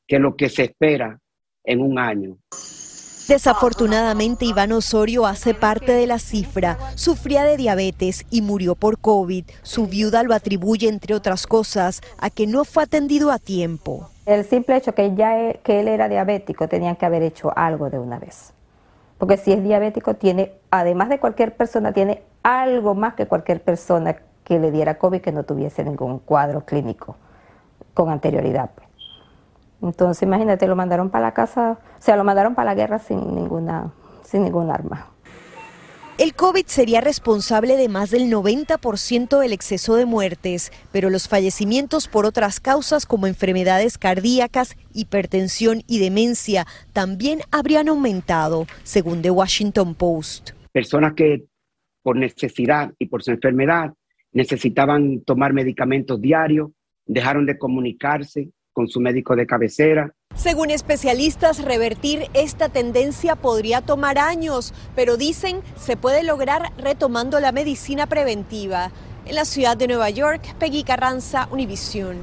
que 0.08 0.18
lo 0.18 0.34
que 0.34 0.48
se 0.48 0.64
espera 0.64 1.20
en 1.62 1.82
un 1.82 1.98
año. 1.98 2.38
Desafortunadamente, 3.28 4.46
Iván 4.46 4.72
Osorio 4.72 5.26
hace 5.26 5.54
parte 5.54 5.92
de 5.92 6.08
la 6.08 6.18
cifra. 6.18 6.78
Sufría 6.96 7.44
de 7.44 7.56
diabetes 7.56 8.26
y 8.28 8.42
murió 8.42 8.74
por 8.74 8.98
COVID. 8.98 9.44
Su 9.62 9.86
viuda 9.86 10.24
lo 10.24 10.34
atribuye, 10.34 10.88
entre 10.88 11.14
otras 11.14 11.46
cosas, 11.46 12.00
a 12.18 12.30
que 12.30 12.48
no 12.48 12.64
fue 12.64 12.82
atendido 12.82 13.30
a 13.30 13.38
tiempo. 13.38 14.10
El 14.26 14.44
simple 14.44 14.76
hecho 14.76 14.94
que, 14.94 15.14
ya 15.14 15.38
e, 15.38 15.60
que 15.62 15.78
él 15.78 15.86
era 15.86 16.08
diabético, 16.08 16.66
tenían 16.66 16.96
que 16.96 17.06
haber 17.06 17.22
hecho 17.22 17.52
algo 17.56 17.88
de 17.88 18.00
una 18.00 18.18
vez. 18.18 18.52
Porque 19.18 19.36
si 19.36 19.52
es 19.52 19.62
diabético, 19.62 20.14
tiene, 20.14 20.52
además 20.70 21.08
de 21.10 21.20
cualquier 21.20 21.54
persona, 21.54 21.92
tiene 21.92 22.22
algo 22.42 22.96
más 22.96 23.14
que 23.14 23.26
cualquier 23.26 23.62
persona 23.62 24.16
que 24.42 24.58
le 24.58 24.72
diera 24.72 24.98
COVID 24.98 25.20
que 25.20 25.30
no 25.30 25.44
tuviese 25.44 25.84
ningún 25.84 26.18
cuadro 26.18 26.64
clínico 26.64 27.16
con 27.94 28.10
anterioridad. 28.10 28.70
Pues. 28.74 28.88
Entonces, 29.82 30.22
imagínate, 30.22 30.66
lo 30.66 30.76
mandaron 30.76 31.10
para 31.10 31.26
la 31.26 31.34
casa, 31.34 31.78
o 31.98 32.02
sea, 32.02 32.16
lo 32.16 32.24
mandaron 32.24 32.54
para 32.54 32.66
la 32.66 32.74
guerra 32.74 32.98
sin 32.98 33.34
ninguna, 33.34 33.92
sin 34.22 34.44
ningún 34.44 34.70
arma. 34.70 35.06
El 36.20 36.34
COVID 36.34 36.66
sería 36.66 37.00
responsable 37.00 37.78
de 37.78 37.88
más 37.88 38.10
del 38.10 38.30
90% 38.30 39.40
del 39.40 39.54
exceso 39.54 39.96
de 39.96 40.04
muertes, 40.04 40.70
pero 40.92 41.08
los 41.08 41.28
fallecimientos 41.28 42.08
por 42.08 42.26
otras 42.26 42.60
causas 42.60 43.06
como 43.06 43.26
enfermedades 43.26 43.96
cardíacas, 43.96 44.76
hipertensión 44.92 45.82
y 45.86 45.98
demencia 45.98 46.66
también 46.92 47.40
habrían 47.50 47.88
aumentado, 47.88 48.66
según 48.82 49.22
The 49.22 49.30
Washington 49.30 49.94
Post. 49.94 50.50
Personas 50.72 51.14
que 51.14 51.46
por 52.02 52.16
necesidad 52.16 52.92
y 52.98 53.06
por 53.06 53.22
su 53.22 53.30
enfermedad 53.30 53.94
necesitaban 54.32 55.22
tomar 55.22 55.54
medicamentos 55.54 56.20
diarios, 56.20 56.70
dejaron 57.12 57.44
de 57.44 57.58
comunicarse 57.58 58.50
con 58.72 58.88
su 58.88 59.00
médico 59.00 59.34
de 59.34 59.46
cabecera. 59.46 60.14
Según 60.36 60.70
especialistas, 60.70 61.62
revertir 61.62 62.28
esta 62.34 62.68
tendencia 62.68 63.34
podría 63.34 63.80
tomar 63.80 64.18
años, 64.18 64.72
pero 64.94 65.16
dicen 65.16 65.60
se 65.76 65.96
puede 65.96 66.22
lograr 66.22 66.72
retomando 66.78 67.40
la 67.40 67.50
medicina 67.50 68.06
preventiva. 68.06 68.92
En 69.26 69.34
la 69.34 69.44
ciudad 69.44 69.76
de 69.76 69.88
Nueva 69.88 70.08
York, 70.10 70.54
Peggy 70.58 70.84
Carranza, 70.84 71.48
Univision. 71.50 72.18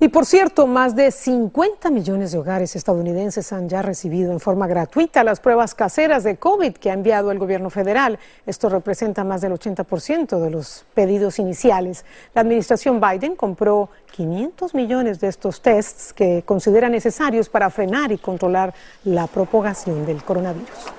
Y 0.00 0.08
por 0.08 0.26
cierto, 0.26 0.68
más 0.68 0.94
de 0.94 1.10
50 1.10 1.90
millones 1.90 2.30
de 2.30 2.38
hogares 2.38 2.76
estadounidenses 2.76 3.52
han 3.52 3.68
ya 3.68 3.82
recibido 3.82 4.30
en 4.30 4.38
forma 4.38 4.68
gratuita 4.68 5.24
las 5.24 5.40
pruebas 5.40 5.74
caseras 5.74 6.22
de 6.22 6.36
COVID 6.36 6.74
que 6.74 6.90
ha 6.90 6.94
enviado 6.94 7.32
el 7.32 7.40
gobierno 7.40 7.68
federal. 7.68 8.16
Esto 8.46 8.68
representa 8.68 9.24
más 9.24 9.40
del 9.40 9.54
80% 9.54 10.38
de 10.38 10.50
los 10.50 10.86
pedidos 10.94 11.40
iniciales. 11.40 12.04
La 12.32 12.42
administración 12.42 13.00
Biden 13.00 13.34
compró 13.34 13.90
500 14.12 14.72
millones 14.72 15.18
de 15.18 15.26
estos 15.26 15.62
tests 15.62 16.12
que 16.12 16.44
considera 16.46 16.88
necesarios 16.88 17.48
para 17.48 17.68
frenar 17.68 18.12
y 18.12 18.18
controlar 18.18 18.72
la 19.02 19.26
propagación 19.26 20.06
del 20.06 20.22
coronavirus. 20.22 20.97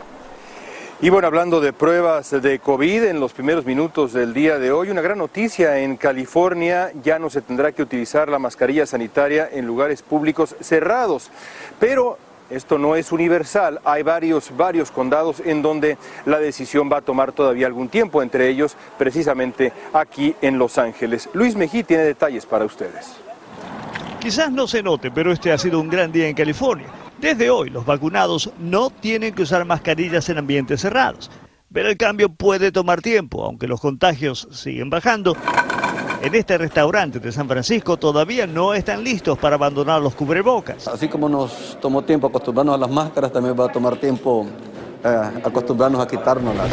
Y 1.01 1.10
bueno, 1.10 1.27
hablando 1.27 1.62
de 1.62 1.72
pruebas 1.72 2.29
de 2.29 2.60
COVID, 2.60 3.06
en 3.06 3.22
los 3.22 3.32
primeros 3.32 3.65
minutos 3.65 4.12
del 4.12 4.34
día 4.34 4.60
de 4.60 4.74
hoy, 4.74 4.89
una 4.89 5.00
gran 5.00 5.18
noticia 5.18 5.79
en 5.79 5.96
California, 5.96 6.91
ya 7.01 7.18
no 7.18 7.29
se 7.29 7.41
tendrá 7.41 7.72
que 7.72 7.82
utilizar 7.82 8.27
la 8.27 8.38
mascarilla 8.38 8.86
sanitaria 8.86 9.48
en 9.50 9.65
lugares 9.65 10.01
públicos 10.01 10.58
cerrados, 10.60 11.32
pero 11.79 12.18
esto 12.50 12.77
no 12.77 12.98
es 12.98 13.13
universal, 13.13 13.79
hay 13.86 14.03
varios, 14.03 14.51
varios 14.58 14.91
condados 14.91 15.41
en 15.46 15.62
donde 15.62 15.98
la 16.25 16.38
decisión 16.38 16.91
va 16.91 16.98
a 16.98 17.01
tomar 17.01 17.32
todavía 17.32 17.68
algún 17.68 17.88
tiempo, 17.88 18.22
entre 18.22 18.50
ellos 18.50 18.75
precisamente 18.98 19.72
aquí 19.94 20.36
en 20.41 20.58
Los 20.58 20.77
Ángeles. 20.77 21.29
Luis 21.32 21.56
Mejí 21.56 21.86
tiene 21.86 22.03
detalles 22.03 22.46
para 22.46 22.65
ustedes. 22.65 23.13
Quizás 24.20 24.51
no 24.51 24.68
se 24.68 24.84
note, 24.84 25.12
pero 25.12 25.32
este 25.32 25.53
ha 25.53 25.58
sido 25.58 25.79
un 25.79 25.89
gran 25.89 26.12
día 26.12 26.27
en 26.27 26.36
California. 26.36 26.88
Desde 27.21 27.49
hoy, 27.49 27.69
los 27.69 27.85
vacunados 27.85 28.49
no 28.59 28.89
tienen 28.89 29.33
que 29.33 29.41
usar 29.41 29.65
mascarillas 29.65 30.29
en 30.29 30.38
ambientes 30.38 30.79
cerrados. 30.79 31.29
Pero 31.71 31.89
el 31.89 31.97
cambio 31.97 32.29
puede 32.29 32.71
tomar 32.71 33.01
tiempo, 33.01 33.43
aunque 33.43 33.67
los 33.67 33.81
contagios 33.81 34.47
siguen 34.51 34.89
bajando. 34.89 35.35
En 36.21 36.33
este 36.33 36.57
restaurante 36.57 37.19
de 37.19 37.31
San 37.31 37.47
Francisco 37.47 37.97
todavía 37.97 38.47
no 38.47 38.73
están 38.73 39.03
listos 39.03 39.38
para 39.38 39.55
abandonar 39.55 40.01
los 40.01 40.15
cubrebocas. 40.15 40.88
Así 40.88 41.07
como 41.07 41.29
nos 41.29 41.77
tomó 41.81 42.03
tiempo 42.03 42.27
acostumbrarnos 42.27 42.75
a 42.75 42.77
las 42.77 42.89
máscaras, 42.89 43.31
también 43.31 43.55
va 43.57 43.65
a 43.65 43.71
tomar 43.71 43.97
tiempo 43.97 44.45
eh, 45.03 45.41
acostumbrarnos 45.43 46.01
a 46.01 46.07
quitárnoslas. 46.07 46.69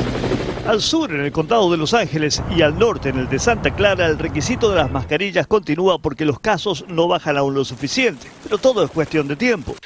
Al 0.67 0.83
sur, 0.83 1.13
en 1.13 1.21
el 1.21 1.31
condado 1.31 1.71
de 1.71 1.77
Los 1.77 1.95
Ángeles, 1.95 2.43
y 2.57 2.63
al 2.63 2.77
norte, 2.77 3.11
en 3.11 3.19
el 3.19 3.29
de 3.29 3.39
Santa 3.39 3.73
Clara, 3.73 4.07
el 4.07 4.19
requisito 4.19 4.69
de 4.69 4.75
las 4.75 4.91
mascarillas 4.91 5.47
continúa 5.47 6.01
porque 6.01 6.25
los 6.25 6.41
casos 6.41 6.85
no 6.89 7.07
bajan 7.07 7.37
aún 7.37 7.55
lo 7.55 7.65
suficiente. 7.65 8.27
Pero 8.43 8.59
todo 8.59 8.85
es 8.85 8.91
cuestión 8.91 9.29
de 9.29 9.37
tiempo. 9.37 9.77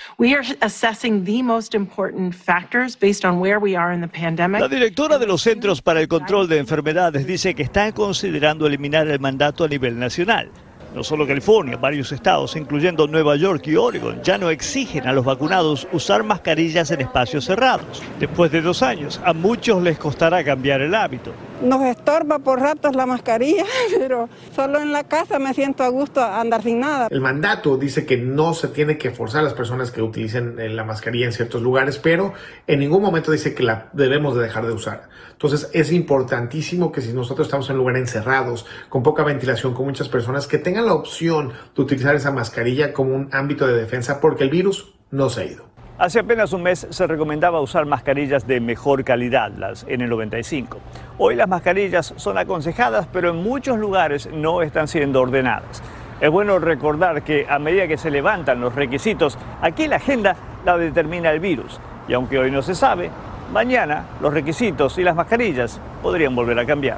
La 4.63 4.69
directora 4.69 5.19
de 5.19 5.27
los 5.27 5.43
Centros 5.43 5.83
para 5.83 6.01
el 6.01 6.09
Control 6.09 6.49
de 6.49 6.57
Enfermedades 6.57 7.27
dice 7.27 7.55
que 7.55 7.63
están 7.63 7.93
considerando 7.93 8.67
eliminar 8.67 9.07
el 9.09 9.21
mandato 9.21 9.65
a 9.65 9.69
nivel 9.69 9.99
nacional. 9.99 10.51
No 10.95 11.05
solo 11.05 11.27
California, 11.27 11.77
varios 11.77 12.11
estados, 12.11 12.57
incluyendo 12.57 13.07
Nueva 13.07 13.37
York 13.37 13.67
y 13.69 13.77
Oregon, 13.77 14.21
ya 14.23 14.39
no 14.39 14.51
exigen 14.51 15.07
a 15.07 15.13
los 15.13 15.25
vacunados 15.25 15.87
usar 15.93 16.25
mascarillas 16.25 16.91
en 16.91 17.03
espacios 17.03 17.45
cerrados. 17.45 18.03
Después 18.19 18.51
de 18.51 18.61
dos 18.61 18.83
años, 18.83 19.21
a 19.25 19.33
muchos 19.33 19.81
les 19.83 19.99
costará 19.99 20.43
cambiar 20.43 20.81
el 20.81 20.95
hábito. 20.95 21.33
Nos 21.63 21.83
estorba 21.83 22.39
por 22.39 22.59
ratos 22.59 22.97
la 22.97 23.05
mascarilla, 23.05 23.65
pero 23.99 24.29
solo 24.55 24.81
en 24.81 24.93
la 24.93 25.05
casa 25.05 25.39
me 25.39 25.53
siento 25.53 25.85
a 25.85 25.89
gusto 25.89 26.23
andar 26.23 26.63
sin 26.63 26.81
nada. 26.81 27.09
El 27.11 27.21
mandato 27.21 27.77
dice 27.77 28.07
que 28.07 28.17
no 28.17 28.55
se 28.55 28.69
tiene 28.69 28.97
que 28.97 29.11
forzar 29.11 29.41
a 29.41 29.45
las 29.45 29.55
personas 29.55 29.91
que 29.91 30.01
utilicen 30.01 30.59
eh, 30.59 30.71
la 30.71 30.85
mascarilla 30.85 31.27
en 31.27 31.33
ciertos 31.33 31.61
lugares, 31.61 31.99
pero 31.99 32.33
en 32.67 32.79
ningún 32.79 33.03
momento 33.03 33.31
dice 33.31 33.55
que 33.55 33.63
la 33.63 33.91
debemos 33.93 34.35
de 34.35 34.43
dejar 34.43 34.67
de 34.67 34.73
usar. 34.73 35.09
Entonces 35.33 35.71
es 35.73 35.93
importantísimo 35.93 36.93
que 36.93 37.03
si 37.03 37.13
nosotros 37.13 37.47
estamos 37.47 37.69
en 37.69 37.77
lugares 37.77 38.01
encerrados, 38.01 38.67
con 38.89 39.03
poca 39.03 39.23
ventilación, 39.23 39.75
con 39.75 39.87
muchas 39.87 40.09
personas, 40.09 40.47
que 40.47 40.59
tengan 40.59 40.87
la 40.87 40.95
opción 40.95 41.53
de 41.77 41.83
utilizar 41.83 42.15
esa 42.15 42.31
mascarilla 42.31 42.93
como 42.93 43.15
un 43.15 43.29
ámbito 43.33 43.67
de 43.67 43.75
defensa 43.75 44.21
porque 44.21 44.45
el 44.45 44.51
virus 44.51 44.95
no 45.11 45.29
se 45.29 45.41
ha 45.41 45.45
ido. 45.45 45.70
Hace 46.01 46.21
apenas 46.21 46.55
un 46.55 46.63
mes 46.63 46.87
se 46.89 47.07
recomendaba 47.07 47.61
usar 47.61 47.85
mascarillas 47.85 48.47
de 48.47 48.59
mejor 48.59 49.05
calidad, 49.05 49.53
las 49.59 49.87
N95. 49.87 50.79
Hoy 51.19 51.35
las 51.35 51.47
mascarillas 51.47 52.15
son 52.17 52.39
aconsejadas, 52.39 53.07
pero 53.13 53.29
en 53.29 53.43
muchos 53.43 53.79
lugares 53.79 54.27
no 54.33 54.63
están 54.63 54.89
siendo 54.89 55.21
ordenadas. 55.21 55.83
Es 56.23 56.31
bueno 56.31 56.59
recordar 56.59 57.21
que 57.21 57.47
a 57.47 57.59
medida 57.59 57.87
que 57.87 57.99
se 57.99 58.11
levantan 58.11 58.63
los 58.63 58.75
requisitos, 58.75 59.37
aquí 59.61 59.89
la 59.89 59.97
agenda 59.97 60.37
la 60.65 60.79
determina 60.79 61.33
el 61.33 61.41
virus. 61.41 61.79
Y 62.09 62.15
aunque 62.15 62.39
hoy 62.39 62.51
no 62.51 62.63
se 62.63 62.75
sabe, 62.75 63.11
mañana 63.53 64.07
los 64.23 64.33
requisitos 64.33 64.97
y 64.97 65.03
las 65.03 65.15
mascarillas 65.15 65.83
podrían 66.01 66.35
volver 66.35 66.59
a 66.61 66.65
cambiar. 66.65 66.97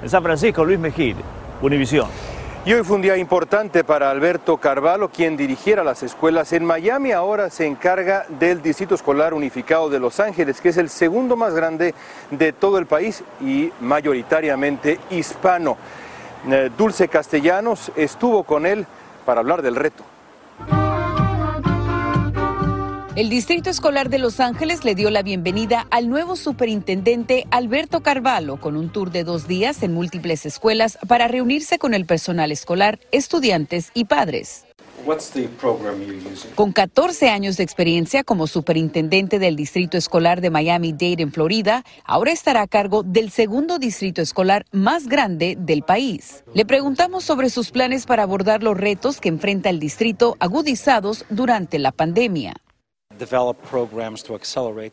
En 0.00 0.08
San 0.08 0.22
Francisco, 0.22 0.64
Luis 0.64 0.78
Mejid, 0.78 1.16
Univisión. 1.60 2.33
Y 2.66 2.72
hoy 2.72 2.82
fue 2.82 2.96
un 2.96 3.02
día 3.02 3.18
importante 3.18 3.84
para 3.84 4.10
Alberto 4.10 4.56
Carvalho, 4.56 5.10
quien 5.10 5.36
dirigiera 5.36 5.84
las 5.84 6.02
escuelas 6.02 6.50
en 6.54 6.64
Miami. 6.64 7.12
Ahora 7.12 7.50
se 7.50 7.66
encarga 7.66 8.24
del 8.26 8.62
Distrito 8.62 8.94
Escolar 8.94 9.34
Unificado 9.34 9.90
de 9.90 10.00
Los 10.00 10.18
Ángeles, 10.18 10.62
que 10.62 10.70
es 10.70 10.78
el 10.78 10.88
segundo 10.88 11.36
más 11.36 11.52
grande 11.52 11.94
de 12.30 12.54
todo 12.54 12.78
el 12.78 12.86
país 12.86 13.22
y 13.42 13.70
mayoritariamente 13.80 14.98
hispano. 15.10 15.76
Eh, 16.50 16.70
Dulce 16.74 17.08
Castellanos 17.08 17.92
estuvo 17.96 18.44
con 18.44 18.64
él 18.64 18.86
para 19.26 19.40
hablar 19.40 19.60
del 19.60 19.76
reto. 19.76 20.02
El 23.16 23.28
Distrito 23.28 23.70
Escolar 23.70 24.10
de 24.10 24.18
Los 24.18 24.40
Ángeles 24.40 24.84
le 24.84 24.96
dio 24.96 25.08
la 25.08 25.22
bienvenida 25.22 25.86
al 25.92 26.08
nuevo 26.08 26.34
superintendente 26.34 27.46
Alberto 27.52 28.02
Carvalho 28.02 28.56
con 28.56 28.76
un 28.76 28.90
tour 28.90 29.12
de 29.12 29.22
dos 29.22 29.46
días 29.46 29.84
en 29.84 29.94
múltiples 29.94 30.44
escuelas 30.44 30.98
para 31.06 31.28
reunirse 31.28 31.78
con 31.78 31.94
el 31.94 32.06
personal 32.06 32.50
escolar, 32.50 32.98
estudiantes 33.12 33.92
y 33.94 34.06
padres. 34.06 34.64
Con 36.56 36.72
14 36.72 37.28
años 37.28 37.56
de 37.56 37.62
experiencia 37.62 38.24
como 38.24 38.48
superintendente 38.48 39.38
del 39.38 39.54
Distrito 39.54 39.96
Escolar 39.96 40.40
de 40.40 40.50
Miami-Dade 40.50 41.22
en 41.22 41.30
Florida, 41.30 41.84
ahora 42.04 42.32
estará 42.32 42.62
a 42.62 42.66
cargo 42.66 43.04
del 43.04 43.30
segundo 43.30 43.78
distrito 43.78 44.22
escolar 44.22 44.66
más 44.72 45.06
grande 45.06 45.56
del 45.56 45.82
país. 45.82 46.42
Le 46.52 46.66
preguntamos 46.66 47.22
sobre 47.22 47.50
sus 47.50 47.70
planes 47.70 48.06
para 48.06 48.24
abordar 48.24 48.64
los 48.64 48.76
retos 48.76 49.20
que 49.20 49.28
enfrenta 49.28 49.70
el 49.70 49.78
distrito 49.78 50.36
agudizados 50.40 51.26
durante 51.28 51.78
la 51.78 51.92
pandemia. 51.92 52.54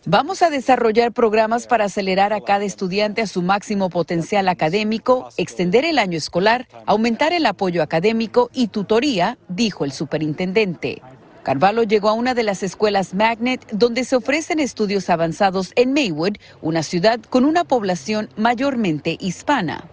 Vamos 0.05 0.41
a 0.41 0.50
desarrollar 0.50 1.11
programas 1.11 1.67
para 1.67 1.85
acelerar 1.85 2.33
a 2.33 2.41
cada 2.41 2.65
estudiante 2.65 3.21
a 3.21 3.27
su 3.27 3.41
máximo 3.41 3.89
potencial 3.89 4.47
académico, 4.47 5.29
extender 5.38 5.85
el 5.85 6.00
año 6.00 6.17
escolar, 6.17 6.67
aumentar 6.85 7.33
el 7.33 7.45
apoyo 7.45 7.83
académico 7.83 8.50
y 8.53 8.67
tutoría, 8.67 9.38
dijo 9.47 9.85
el 9.85 9.91
superintendente. 9.91 11.01
Carvalho 11.43 11.83
llegó 11.83 12.09
a 12.09 12.13
una 12.13 12.33
de 12.35 12.43
las 12.43 12.61
escuelas 12.61 13.13
Magnet 13.15 13.65
donde 13.71 14.03
se 14.03 14.15
ofrecen 14.15 14.59
estudios 14.59 15.09
avanzados 15.09 15.71
en 15.75 15.93
Maywood, 15.93 16.38
una 16.61 16.83
ciudad 16.83 17.19
con 17.29 17.45
una 17.45 17.63
población 17.63 18.29
mayormente 18.38 19.17
hispana. 19.19 19.85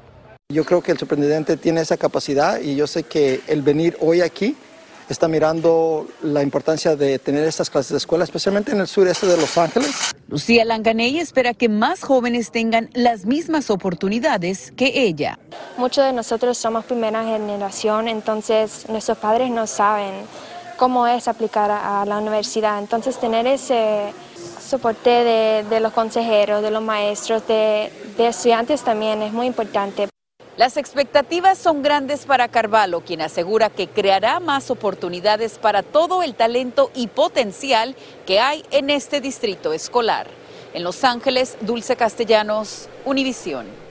Yo 0.50 0.64
creo 0.64 0.82
que 0.82 0.92
el 0.92 0.98
superintendente 0.98 1.56
tiene 1.56 1.80
esa 1.80 1.96
capacidad 1.96 2.60
y 2.60 2.76
yo 2.76 2.86
sé 2.86 3.02
que 3.02 3.40
el 3.48 3.62
venir 3.62 3.96
hoy 4.00 4.20
aquí 4.20 4.56
está 5.12 5.28
mirando 5.28 6.06
la 6.22 6.42
importancia 6.42 6.96
de 6.96 7.18
tener 7.18 7.44
estas 7.44 7.70
clases 7.70 7.92
de 7.92 7.98
escuela, 7.98 8.24
especialmente 8.24 8.72
en 8.72 8.80
el 8.80 8.86
sureste 8.86 9.26
de 9.26 9.36
Los 9.36 9.56
Ángeles. 9.56 10.14
Lucía 10.28 10.64
Langaney 10.64 11.18
espera 11.18 11.54
que 11.54 11.68
más 11.68 12.02
jóvenes 12.02 12.50
tengan 12.50 12.90
las 12.92 13.24
mismas 13.24 13.70
oportunidades 13.70 14.72
que 14.76 15.02
ella. 15.02 15.38
Muchos 15.76 16.04
de 16.04 16.12
nosotros 16.12 16.58
somos 16.58 16.84
primera 16.84 17.24
generación, 17.24 18.08
entonces 18.08 18.86
nuestros 18.88 19.18
padres 19.18 19.50
no 19.50 19.66
saben 19.66 20.12
cómo 20.76 21.06
es 21.06 21.28
aplicar 21.28 21.70
a 21.70 22.04
la 22.06 22.18
universidad. 22.18 22.78
Entonces 22.78 23.18
tener 23.18 23.46
ese 23.46 24.12
soporte 24.60 25.10
de, 25.10 25.80
los 25.80 25.92
consejeros, 25.92 26.62
de 26.62 26.70
los 26.70 26.82
maestros, 26.82 27.46
de, 27.46 27.90
de 28.16 28.28
estudiantes 28.28 28.82
también 28.82 29.22
es 29.22 29.32
muy 29.32 29.46
importante. 29.46 30.08
Las 30.58 30.76
expectativas 30.76 31.56
son 31.56 31.82
grandes 31.82 32.26
para 32.26 32.48
Carvalho, 32.48 33.02
quien 33.02 33.20
asegura 33.20 33.70
que 33.70 33.86
creará 33.86 34.40
más 34.40 34.72
oportunidades 34.72 35.56
para 35.56 35.84
todo 35.84 36.24
el 36.24 36.34
talento 36.34 36.90
y 36.96 37.06
potencial 37.06 37.94
que 38.26 38.40
hay 38.40 38.64
en 38.72 38.90
este 38.90 39.20
distrito 39.20 39.72
escolar. 39.72 40.26
En 40.74 40.82
Los 40.82 41.04
Ángeles, 41.04 41.56
Dulce 41.60 41.94
Castellanos, 41.94 42.88
Univisión. 43.04 43.87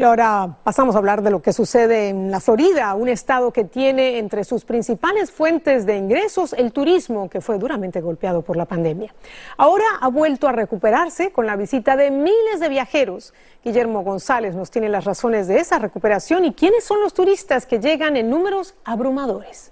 Y 0.00 0.02
ahora 0.02 0.56
pasamos 0.64 0.94
a 0.94 0.98
hablar 0.98 1.20
de 1.20 1.30
lo 1.30 1.42
que 1.42 1.52
sucede 1.52 2.08
en 2.08 2.30
la 2.30 2.40
Florida, 2.40 2.94
un 2.94 3.10
estado 3.10 3.52
que 3.52 3.64
tiene 3.64 4.16
entre 4.16 4.44
sus 4.44 4.64
principales 4.64 5.30
fuentes 5.30 5.84
de 5.84 5.98
ingresos 5.98 6.54
el 6.54 6.72
turismo, 6.72 7.28
que 7.28 7.42
fue 7.42 7.58
duramente 7.58 8.00
golpeado 8.00 8.40
por 8.40 8.56
la 8.56 8.64
pandemia. 8.64 9.14
Ahora 9.58 9.84
ha 10.00 10.08
vuelto 10.08 10.48
a 10.48 10.52
recuperarse 10.52 11.32
con 11.32 11.44
la 11.44 11.54
visita 11.54 11.96
de 11.96 12.10
miles 12.10 12.60
de 12.60 12.70
viajeros. 12.70 13.34
Guillermo 13.62 14.02
González 14.02 14.54
nos 14.54 14.70
tiene 14.70 14.88
las 14.88 15.04
razones 15.04 15.48
de 15.48 15.58
esa 15.58 15.78
recuperación 15.78 16.46
y 16.46 16.54
quiénes 16.54 16.82
son 16.82 17.02
los 17.02 17.12
turistas 17.12 17.66
que 17.66 17.78
llegan 17.78 18.16
en 18.16 18.30
números 18.30 18.76
abrumadores. 18.86 19.70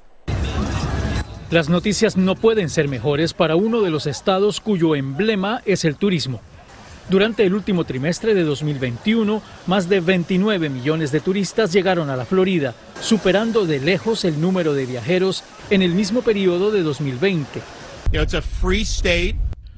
Las 1.50 1.70
noticias 1.70 2.18
no 2.18 2.34
pueden 2.34 2.68
ser 2.68 2.86
mejores 2.86 3.32
para 3.32 3.56
uno 3.56 3.80
de 3.80 3.88
los 3.88 4.06
estados 4.06 4.60
cuyo 4.60 4.94
emblema 4.94 5.62
es 5.64 5.86
el 5.86 5.96
turismo. 5.96 6.42
Durante 7.08 7.44
el 7.44 7.54
último 7.54 7.84
trimestre 7.84 8.34
de 8.34 8.44
2021, 8.44 9.40
más 9.66 9.88
de 9.88 10.00
29 10.00 10.68
millones 10.68 11.10
de 11.10 11.20
turistas 11.20 11.72
llegaron 11.72 12.10
a 12.10 12.16
la 12.16 12.26
Florida, 12.26 12.74
superando 13.00 13.64
de 13.64 13.80
lejos 13.80 14.26
el 14.26 14.38
número 14.38 14.74
de 14.74 14.84
viajeros 14.84 15.42
en 15.70 15.80
el 15.80 15.92
mismo 15.92 16.20
periodo 16.20 16.70
de 16.70 16.82
2020. 16.82 17.62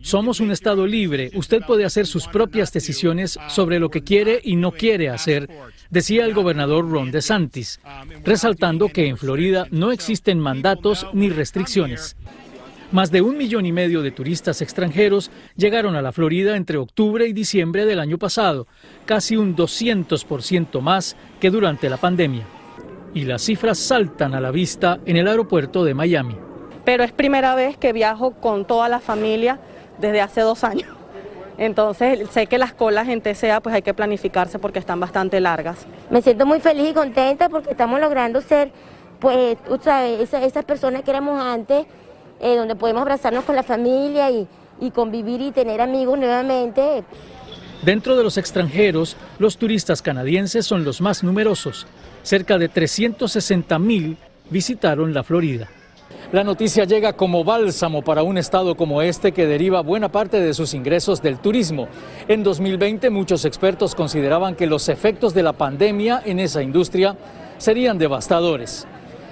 Somos 0.02 0.40
un 0.40 0.50
estado 0.50 0.88
libre. 0.88 1.30
Usted 1.34 1.60
puede 1.64 1.84
hacer 1.84 2.06
sus 2.06 2.26
propias 2.26 2.72
decisiones 2.72 3.38
sobre 3.48 3.78
lo 3.78 3.90
que 3.90 4.02
quiere 4.02 4.40
y 4.42 4.56
no 4.56 4.72
quiere 4.72 5.08
hacer, 5.08 5.48
decía 5.90 6.24
el 6.24 6.34
gobernador 6.34 6.90
Ron 6.90 7.12
DeSantis, 7.12 7.80
resaltando 8.24 8.88
que 8.88 9.06
en 9.06 9.16
Florida 9.16 9.68
no 9.70 9.92
existen 9.92 10.40
mandatos 10.40 11.06
ni 11.12 11.28
restricciones. 11.28 12.16
Más 12.92 13.12
de 13.12 13.22
un 13.22 13.36
millón 13.36 13.66
y 13.66 13.72
medio 13.72 14.02
de 14.02 14.10
turistas 14.10 14.60
extranjeros 14.62 15.30
llegaron 15.54 15.94
a 15.94 16.02
la 16.02 16.10
Florida 16.10 16.56
entre 16.56 16.76
octubre 16.76 17.24
y 17.28 17.32
diciembre 17.32 17.86
del 17.86 18.00
año 18.00 18.18
pasado, 18.18 18.66
casi 19.06 19.36
un 19.36 19.54
200% 19.54 20.80
más 20.80 21.16
que 21.38 21.50
durante 21.50 21.88
la 21.88 21.98
pandemia. 21.98 22.42
Y 23.14 23.26
las 23.26 23.42
cifras 23.42 23.78
saltan 23.78 24.34
a 24.34 24.40
la 24.40 24.50
vista 24.50 24.98
en 25.06 25.16
el 25.16 25.28
aeropuerto 25.28 25.84
de 25.84 25.94
Miami. 25.94 26.36
Pero 26.84 27.04
es 27.04 27.12
primera 27.12 27.54
vez 27.54 27.76
que 27.76 27.92
viajo 27.92 28.32
con 28.32 28.64
toda 28.64 28.88
la 28.88 28.98
familia 28.98 29.60
desde 30.00 30.20
hace 30.20 30.40
dos 30.40 30.64
años. 30.64 30.88
Entonces 31.58 32.28
sé 32.30 32.48
que 32.48 32.58
las 32.58 32.72
colas 32.72 33.06
en 33.08 33.20
TCA 33.20 33.60
pues 33.60 33.72
hay 33.72 33.82
que 33.82 33.94
planificarse 33.94 34.58
porque 34.58 34.80
están 34.80 34.98
bastante 34.98 35.40
largas. 35.40 35.86
Me 36.10 36.22
siento 36.22 36.44
muy 36.44 36.58
feliz 36.58 36.90
y 36.90 36.94
contenta 36.94 37.48
porque 37.50 37.70
estamos 37.70 38.00
logrando 38.00 38.40
ser 38.40 38.72
pues, 39.20 39.58
esas 39.68 40.64
personas 40.64 41.02
que 41.02 41.10
éramos 41.12 41.40
antes 41.40 41.86
eh, 42.40 42.56
donde 42.56 42.74
podemos 42.74 43.02
abrazarnos 43.02 43.44
con 43.44 43.54
la 43.54 43.62
familia 43.62 44.30
y, 44.30 44.48
y 44.80 44.90
convivir 44.90 45.40
y 45.40 45.52
tener 45.52 45.80
amigos 45.80 46.18
nuevamente. 46.18 47.04
Dentro 47.82 48.16
de 48.16 48.22
los 48.22 48.36
extranjeros, 48.36 49.16
los 49.38 49.56
turistas 49.56 50.02
canadienses 50.02 50.66
son 50.66 50.84
los 50.84 51.00
más 51.00 51.22
numerosos. 51.22 51.86
Cerca 52.22 52.58
de 52.58 52.68
360 52.68 53.78
mil 53.78 54.18
visitaron 54.50 55.14
la 55.14 55.22
Florida. 55.22 55.68
La 56.32 56.44
noticia 56.44 56.84
llega 56.84 57.14
como 57.14 57.42
bálsamo 57.42 58.02
para 58.02 58.22
un 58.22 58.38
estado 58.38 58.76
como 58.76 59.02
este 59.02 59.32
que 59.32 59.46
deriva 59.46 59.80
buena 59.80 60.12
parte 60.12 60.38
de 60.38 60.54
sus 60.54 60.74
ingresos 60.74 61.22
del 61.22 61.38
turismo. 61.38 61.88
En 62.28 62.44
2020 62.44 63.10
muchos 63.10 63.44
expertos 63.44 63.94
consideraban 63.94 64.54
que 64.54 64.66
los 64.66 64.88
efectos 64.88 65.34
de 65.34 65.42
la 65.42 65.54
pandemia 65.54 66.22
en 66.24 66.38
esa 66.38 66.62
industria 66.62 67.16
serían 67.58 67.98
devastadores. 67.98 68.86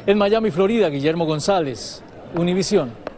En 0.07 0.19
Miami, 0.19 0.51
Florida, 0.51 0.89
Guillermo 0.89 1.25
González, 1.25 2.03
Univisión. 2.35 3.09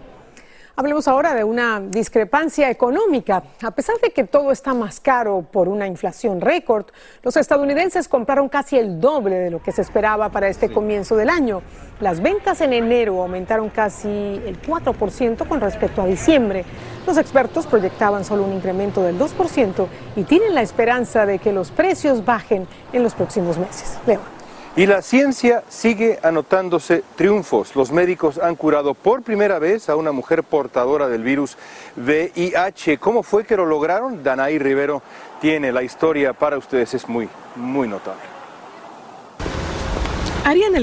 Hablemos 0.80 1.08
ahora 1.08 1.34
de 1.34 1.44
una 1.44 1.78
discrepancia 1.78 2.70
económica. 2.70 3.42
A 3.62 3.70
pesar 3.72 3.96
de 4.00 4.12
que 4.12 4.24
todo 4.24 4.50
está 4.50 4.72
más 4.72 4.98
caro 4.98 5.42
por 5.42 5.68
una 5.68 5.86
inflación 5.86 6.40
récord, 6.40 6.86
los 7.22 7.36
estadounidenses 7.36 8.08
compraron 8.08 8.48
casi 8.48 8.78
el 8.78 8.98
doble 8.98 9.36
de 9.36 9.50
lo 9.50 9.62
que 9.62 9.72
se 9.72 9.82
esperaba 9.82 10.30
para 10.30 10.48
este 10.48 10.72
comienzo 10.72 11.16
del 11.16 11.28
año. 11.28 11.60
Las 12.00 12.22
ventas 12.22 12.62
en 12.62 12.72
enero 12.72 13.20
aumentaron 13.20 13.68
casi 13.68 14.08
el 14.08 14.58
4% 14.62 15.46
con 15.46 15.60
respecto 15.60 16.00
a 16.00 16.06
diciembre. 16.06 16.64
Los 17.06 17.18
expertos 17.18 17.66
proyectaban 17.66 18.24
solo 18.24 18.44
un 18.44 18.54
incremento 18.54 19.02
del 19.02 19.18
2% 19.18 19.86
y 20.16 20.22
tienen 20.22 20.54
la 20.54 20.62
esperanza 20.62 21.26
de 21.26 21.40
que 21.40 21.52
los 21.52 21.70
precios 21.70 22.24
bajen 22.24 22.66
en 22.94 23.02
los 23.02 23.12
próximos 23.12 23.58
meses. 23.58 23.98
Leo. 24.06 24.39
Y 24.76 24.86
la 24.86 25.02
ciencia 25.02 25.64
sigue 25.68 26.20
anotándose 26.22 27.02
triunfos. 27.16 27.74
Los 27.74 27.90
médicos 27.90 28.38
han 28.38 28.54
curado 28.54 28.94
por 28.94 29.22
primera 29.22 29.58
vez 29.58 29.88
a 29.88 29.96
una 29.96 30.12
mujer 30.12 30.44
portadora 30.44 31.08
del 31.08 31.24
virus 31.24 31.56
VIH. 31.96 32.98
¿Cómo 32.98 33.24
fue 33.24 33.44
que 33.44 33.56
lo 33.56 33.66
lograron? 33.66 34.22
Danaí 34.22 34.60
Rivero 34.60 35.02
tiene 35.40 35.72
la 35.72 35.82
historia 35.82 36.32
para 36.34 36.56
ustedes. 36.56 36.94
Es 36.94 37.08
muy, 37.08 37.28
muy 37.56 37.88
notable. 37.88 38.22
Ariana 40.44 40.78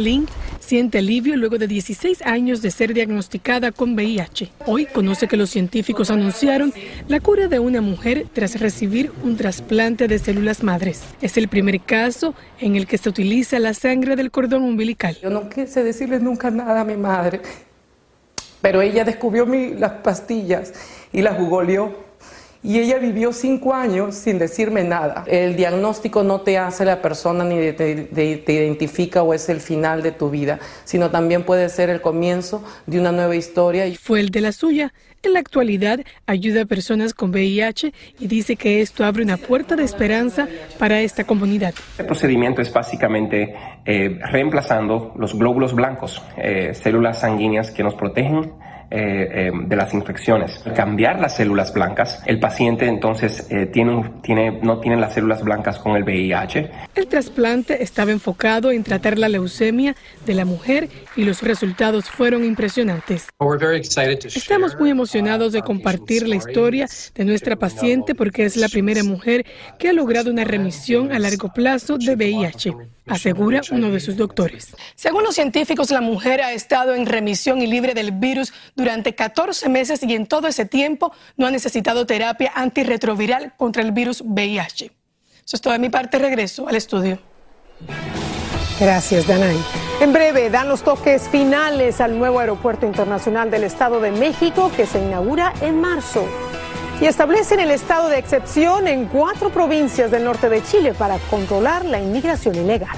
siente 0.68 0.98
alivio 0.98 1.38
luego 1.38 1.58
de 1.58 1.66
16 1.66 2.24
años 2.24 2.62
de 2.62 2.72
ser 2.72 2.94
diagnosticada 2.94 3.72
con 3.72 3.94
VIH. 3.94 4.52
Hoy 4.66 4.86
conoce 4.86 5.30
que 5.30 5.38
los 5.38 5.50
científicos 5.50 6.12
anunciaron 6.12 6.74
la 7.08 7.22
cura 7.22 7.48
de 7.48 7.60
una 7.60 7.80
mujer 7.80 8.26
tras 8.34 8.60
recibir 8.60 9.14
un 9.24 9.38
trasplante 9.38 10.10
de 10.10 10.20
células 10.20 10.64
madres. 10.64 11.04
Es 11.22 11.38
el 11.38 11.48
primer 11.48 11.80
caso 11.80 12.36
en 12.60 12.76
el 12.76 12.86
que 12.86 12.98
se 12.98 13.08
utiliza 13.08 13.60
la 13.60 13.74
sangre 13.74 14.18
del 14.18 14.30
cordón 14.30 14.64
umbilical. 14.64 15.18
Yo 15.22 15.30
no 15.30 15.50
quise 15.50 15.86
decirle 15.86 16.20
nunca 16.20 16.52
nada 16.52 16.82
a 16.82 16.84
mi 16.84 16.98
madre, 16.98 17.40
pero 18.60 18.82
ella 18.82 19.06
descubrió 19.06 19.46
las 19.46 19.94
pastillas 20.04 20.74
y 21.14 21.22
las 21.22 21.40
googleó 21.40 22.07
y 22.64 22.80
ella 22.80 22.98
vivió 22.98 23.34
cinco 23.34 23.74
años 23.74 24.16
sin 24.16 24.40
decirme 24.40 24.84
nada. 24.84 25.24
El 25.28 25.56
diagnóstico 25.56 26.24
no 26.24 26.42
te 26.42 26.58
hace 26.58 26.86
la 26.86 27.02
persona 27.02 27.44
ni 27.44 27.72
te, 27.74 27.96
te, 28.06 28.54
identifica 28.54 29.24
o 29.24 29.34
es 29.34 29.50
el 29.50 29.62
final 29.62 30.02
de 30.02 30.12
tu 30.12 30.30
vida, 30.30 30.60
sino 30.84 31.10
también 31.10 31.44
puede 31.44 31.70
ser 31.70 31.90
el 31.90 32.02
comienzo 32.02 32.64
de 32.86 33.00
una 33.00 33.12
nueva 33.12 33.36
historia. 33.36 33.86
Fue 34.02 34.20
el 34.20 34.30
de 34.30 34.42
la 34.42 34.52
suya. 34.52 34.94
En 35.24 35.34
la 35.34 35.40
actualidad 35.40 36.00
ayuda 36.28 36.62
a 36.62 36.66
personas 36.66 37.14
con 37.14 37.32
VIH 37.32 37.92
y 38.20 38.28
dice 38.28 38.56
que 38.56 38.82
esto 38.82 39.04
abre 39.04 39.24
una 39.24 39.38
puerta 39.38 39.76
de 39.76 39.84
esperanza 39.84 40.48
para 40.78 41.02
esta 41.02 41.24
comunidad. 41.24 41.74
El 41.98 42.06
procedimiento 42.06 42.62
es 42.62 42.72
básicamente 42.72 43.56
eh, 43.86 44.20
reemplazando 44.32 45.14
los 45.18 45.38
glóbulos 45.38 45.74
blancos, 45.74 46.22
eh, 46.38 46.74
células 46.74 47.22
sanguíneas 47.22 47.72
que 47.72 47.84
nos 47.84 47.96
protegen 47.96 48.54
eh, 48.90 49.50
eh, 49.50 49.52
de 49.54 49.76
las 49.76 49.94
infecciones. 49.94 50.64
cambiar 50.74 51.20
las 51.20 51.36
células 51.36 51.74
blancas, 51.74 52.22
el 52.26 52.40
paciente 52.40 52.86
entonces 52.86 53.46
eh, 53.50 53.66
tiene, 53.66 54.12
tiene, 54.24 54.60
no 54.62 54.80
tiene 54.80 54.96
las 54.96 55.14
células 55.14 55.44
blancas 55.44 55.78
con 55.78 55.98
el 55.98 56.04
VIH. 56.04 56.72
El 56.96 57.08
trasplante 57.08 57.84
estaba 57.84 58.12
enfocado 58.12 58.72
en 58.72 58.84
tratar 58.84 59.18
la 59.20 59.28
leucemia 59.28 59.96
de 60.26 60.34
la 60.34 60.46
mujer 60.46 60.88
y 61.18 61.26
los 61.26 61.42
resultados 61.42 62.10
fueron 62.10 62.46
impresionantes. 62.46 63.28
Estamos 64.34 64.80
muy 64.80 64.90
emocionados 64.90 65.52
de 65.52 65.62
compartir 65.62 66.26
la 66.26 66.36
historia 66.36 66.88
de 67.14 67.26
nuestra 67.26 67.58
paciente 67.58 68.16
porque 68.16 68.46
es 68.46 68.56
la 68.56 68.70
primera 68.70 69.04
mujer 69.04 69.46
que 69.78 69.90
ha 69.90 69.94
logrado 69.94 70.32
una 70.32 70.46
remisión 70.46 71.12
a 71.12 71.20
largo 71.20 71.52
plazo 71.54 71.98
de 71.98 72.16
VIH 72.16 72.74
asegura 73.08 73.62
uno 73.72 73.90
de 73.92 74.00
sus 74.00 74.18
doctores. 74.18 74.76
Según 74.96 75.24
los 75.24 75.36
científicos, 75.36 75.92
la 75.92 76.02
mujer 76.02 76.42
ha 76.42 76.54
estado 76.54 76.94
en 76.94 77.06
remisión 77.06 77.62
y 77.62 77.68
libre 77.68 77.94
del 77.94 78.12
virus 78.12 78.54
durante 78.78 79.16
14 79.16 79.68
meses 79.68 80.02
y 80.04 80.14
en 80.14 80.28
todo 80.28 80.48
ese 80.48 80.66
tiempo 80.66 81.12
no 81.36 81.48
ha 81.48 81.52
necesitado 81.52 82.06
terapia 82.06 82.54
antirretroviral 82.56 83.54
contra 83.58 83.82
el 83.82 83.92
virus 83.92 84.22
VIH. 84.22 84.86
Eso 85.46 85.56
es 85.56 85.62
todo 85.62 85.74
de 85.74 85.80
mi 85.80 85.90
parte. 85.90 86.20
Regreso 86.20 86.68
al 86.68 86.76
estudio. 86.76 87.20
Gracias, 88.80 89.26
Danay. 89.28 89.58
En 90.00 90.14
breve 90.14 90.52
dan 90.52 90.70
los 90.70 90.84
toques 90.84 91.28
finales 91.30 92.00
al 92.00 92.20
nuevo 92.20 92.40
aeropuerto 92.40 92.86
internacional 92.86 93.50
del 93.50 93.64
Estado 93.64 94.00
de 94.00 94.12
México 94.12 94.72
que 94.76 94.86
se 94.86 95.00
inaugura 95.00 95.54
en 95.62 95.82
marzo 95.82 96.28
y 97.02 97.06
establecen 97.06 97.60
el 97.60 97.72
estado 97.72 98.10
de 98.10 98.20
excepción 98.20 98.88
en 98.88 99.06
cuatro 99.06 99.50
provincias 99.50 100.12
del 100.12 100.24
norte 100.24 100.50
de 100.50 100.64
Chile 100.64 100.94
para 100.94 101.18
controlar 101.30 101.86
la 101.86 102.00
inmigración 102.00 102.56
ilegal. 102.56 102.98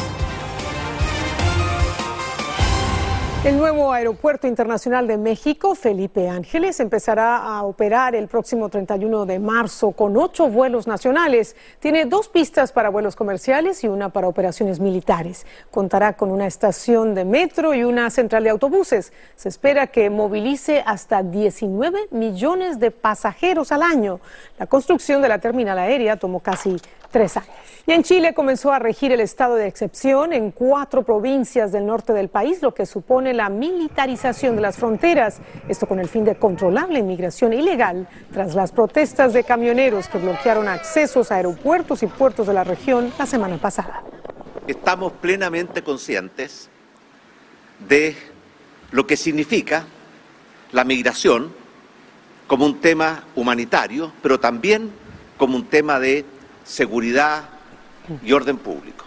El 3.43 3.57
nuevo 3.57 3.91
Aeropuerto 3.91 4.45
Internacional 4.45 5.07
de 5.07 5.17
México, 5.17 5.73
Felipe 5.73 6.29
Ángeles, 6.29 6.79
empezará 6.79 7.37
a 7.37 7.63
operar 7.63 8.13
el 8.13 8.27
próximo 8.27 8.69
31 8.69 9.25
de 9.25 9.39
marzo 9.39 9.93
con 9.93 10.15
ocho 10.15 10.47
vuelos 10.47 10.85
nacionales. 10.85 11.55
Tiene 11.79 12.05
dos 12.05 12.29
pistas 12.29 12.71
para 12.71 12.89
vuelos 12.89 13.15
comerciales 13.15 13.83
y 13.83 13.87
una 13.87 14.09
para 14.09 14.27
operaciones 14.27 14.79
militares. 14.79 15.47
Contará 15.71 16.13
con 16.13 16.29
una 16.29 16.45
estación 16.45 17.15
de 17.15 17.25
metro 17.25 17.73
y 17.73 17.83
una 17.83 18.11
central 18.11 18.43
de 18.43 18.51
autobuses. 18.51 19.11
Se 19.35 19.49
espera 19.49 19.87
que 19.87 20.11
movilice 20.11 20.83
hasta 20.85 21.23
19 21.23 22.09
millones 22.11 22.79
de 22.79 22.91
pasajeros 22.91 23.71
al 23.71 23.81
año. 23.81 24.19
La 24.59 24.67
construcción 24.67 25.19
de 25.19 25.29
la 25.29 25.39
terminal 25.39 25.79
aérea 25.79 26.15
tomó 26.15 26.41
casi 26.41 26.77
tres 27.09 27.37
años. 27.37 27.49
Y 27.85 27.91
en 27.91 28.03
Chile 28.03 28.33
comenzó 28.33 28.71
a 28.71 28.79
regir 28.79 29.11
el 29.11 29.19
estado 29.19 29.55
de 29.55 29.67
excepción 29.67 30.33
en 30.33 30.51
cuatro 30.51 31.03
provincias 31.03 31.71
del 31.71 31.85
norte 31.85 32.13
del 32.13 32.29
país, 32.29 32.61
lo 32.61 32.73
que 32.73 32.85
supone 32.85 33.30
la 33.33 33.49
militarización 33.49 34.55
de 34.55 34.61
las 34.61 34.77
fronteras. 34.77 35.39
Esto 35.67 35.87
con 35.87 35.99
el 35.99 36.07
fin 36.07 36.23
de 36.23 36.35
controlar 36.35 36.89
la 36.89 36.99
inmigración 36.99 37.53
ilegal 37.53 38.07
tras 38.31 38.55
las 38.55 38.71
protestas 38.71 39.33
de 39.33 39.43
camioneros 39.43 40.07
que 40.07 40.17
bloquearon 40.17 40.67
accesos 40.67 41.31
a 41.31 41.35
aeropuertos 41.35 42.03
y 42.03 42.07
puertos 42.07 42.47
de 42.47 42.53
la 42.53 42.63
región 42.63 43.11
la 43.17 43.25
semana 43.25 43.57
pasada. 43.57 44.03
Estamos 44.67 45.13
plenamente 45.13 45.83
conscientes 45.83 46.69
de 47.87 48.15
lo 48.91 49.07
que 49.07 49.17
significa 49.17 49.85
la 50.71 50.83
migración 50.83 51.53
como 52.47 52.65
un 52.65 52.79
tema 52.79 53.23
humanitario, 53.35 54.11
pero 54.21 54.39
también 54.39 54.91
como 55.37 55.55
un 55.55 55.65
tema 55.65 55.99
de 55.99 56.25
seguridad 56.63 57.45
y 58.23 58.33
orden 58.33 58.57
público. 58.57 59.05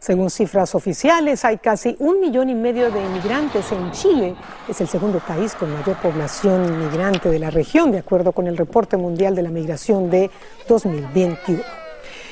Según 0.00 0.30
cifras 0.30 0.74
oficiales, 0.74 1.44
hay 1.44 1.58
casi 1.58 1.94
un 1.98 2.20
millón 2.20 2.48
y 2.48 2.54
medio 2.54 2.90
de 2.90 3.04
inmigrantes 3.04 3.70
en 3.70 3.90
Chile. 3.90 4.34
Es 4.66 4.80
el 4.80 4.88
segundo 4.88 5.18
país 5.18 5.54
con 5.54 5.70
mayor 5.70 5.96
población 5.96 6.64
inmigrante 6.64 7.28
de 7.28 7.38
la 7.38 7.50
región, 7.50 7.92
de 7.92 7.98
acuerdo 7.98 8.32
con 8.32 8.46
el 8.46 8.56
reporte 8.56 8.96
mundial 8.96 9.34
de 9.34 9.42
la 9.42 9.50
migración 9.50 10.08
de 10.08 10.30
2021. 10.66 11.62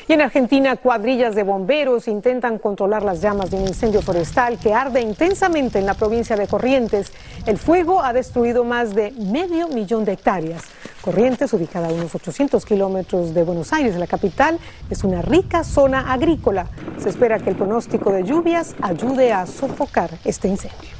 Y 0.08 0.14
en 0.14 0.22
Argentina, 0.22 0.76
cuadrillas 0.76 1.34
de 1.34 1.42
bomberos 1.42 2.08
intentan 2.08 2.58
controlar 2.58 3.02
las 3.02 3.20
llamas 3.20 3.50
de 3.50 3.58
un 3.58 3.68
incendio 3.68 4.00
forestal 4.00 4.58
que 4.58 4.72
arde 4.72 5.02
intensamente 5.02 5.78
en 5.78 5.84
la 5.84 5.92
provincia 5.92 6.36
de 6.36 6.46
Corrientes. 6.46 7.12
El 7.44 7.58
fuego 7.58 8.02
ha 8.02 8.14
destruido 8.14 8.64
más 8.64 8.94
de 8.94 9.10
medio 9.10 9.68
millón 9.68 10.06
de 10.06 10.12
hectáreas. 10.12 10.62
Corrientes, 11.08 11.54
ubicada 11.54 11.88
a 11.88 11.90
unos 11.90 12.14
800 12.14 12.66
kilómetros 12.66 13.32
de 13.32 13.42
Buenos 13.42 13.72
Aires, 13.72 13.96
la 13.96 14.06
capital, 14.06 14.58
es 14.90 15.04
una 15.04 15.22
rica 15.22 15.64
zona 15.64 16.12
agrícola. 16.12 16.66
Se 16.98 17.08
espera 17.08 17.38
que 17.38 17.48
el 17.48 17.56
pronóstico 17.56 18.12
de 18.12 18.24
lluvias 18.24 18.76
ayude 18.82 19.32
a 19.32 19.46
sofocar 19.46 20.10
este 20.26 20.48
incendio. 20.48 20.90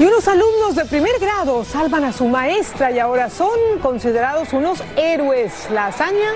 Y 0.00 0.04
unos 0.06 0.26
alumnos 0.26 0.76
de 0.76 0.86
primer 0.86 1.12
grado 1.20 1.62
salvan 1.62 2.04
a 2.04 2.12
su 2.14 2.26
maestra 2.26 2.90
y 2.90 2.98
ahora 2.98 3.28
son 3.28 3.50
considerados 3.82 4.54
unos 4.54 4.82
héroes. 4.96 5.68
La 5.70 5.88
hazaña 5.88 6.30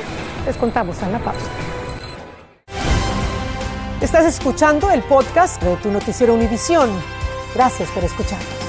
les 0.44 0.59
contamos 0.59 1.01
en 1.01 1.12
la 1.12 1.18
pausa. 1.20 1.49
Estás 4.03 4.27
escuchando 4.27 4.90
el 4.90 5.01
podcast 5.05 5.62
de 5.62 5.77
tu 5.77 5.90
noticiero 5.90 6.35
Univisión. 6.35 6.90
Gracias 7.55 7.88
por 7.92 8.05
escucharnos. 8.05 8.60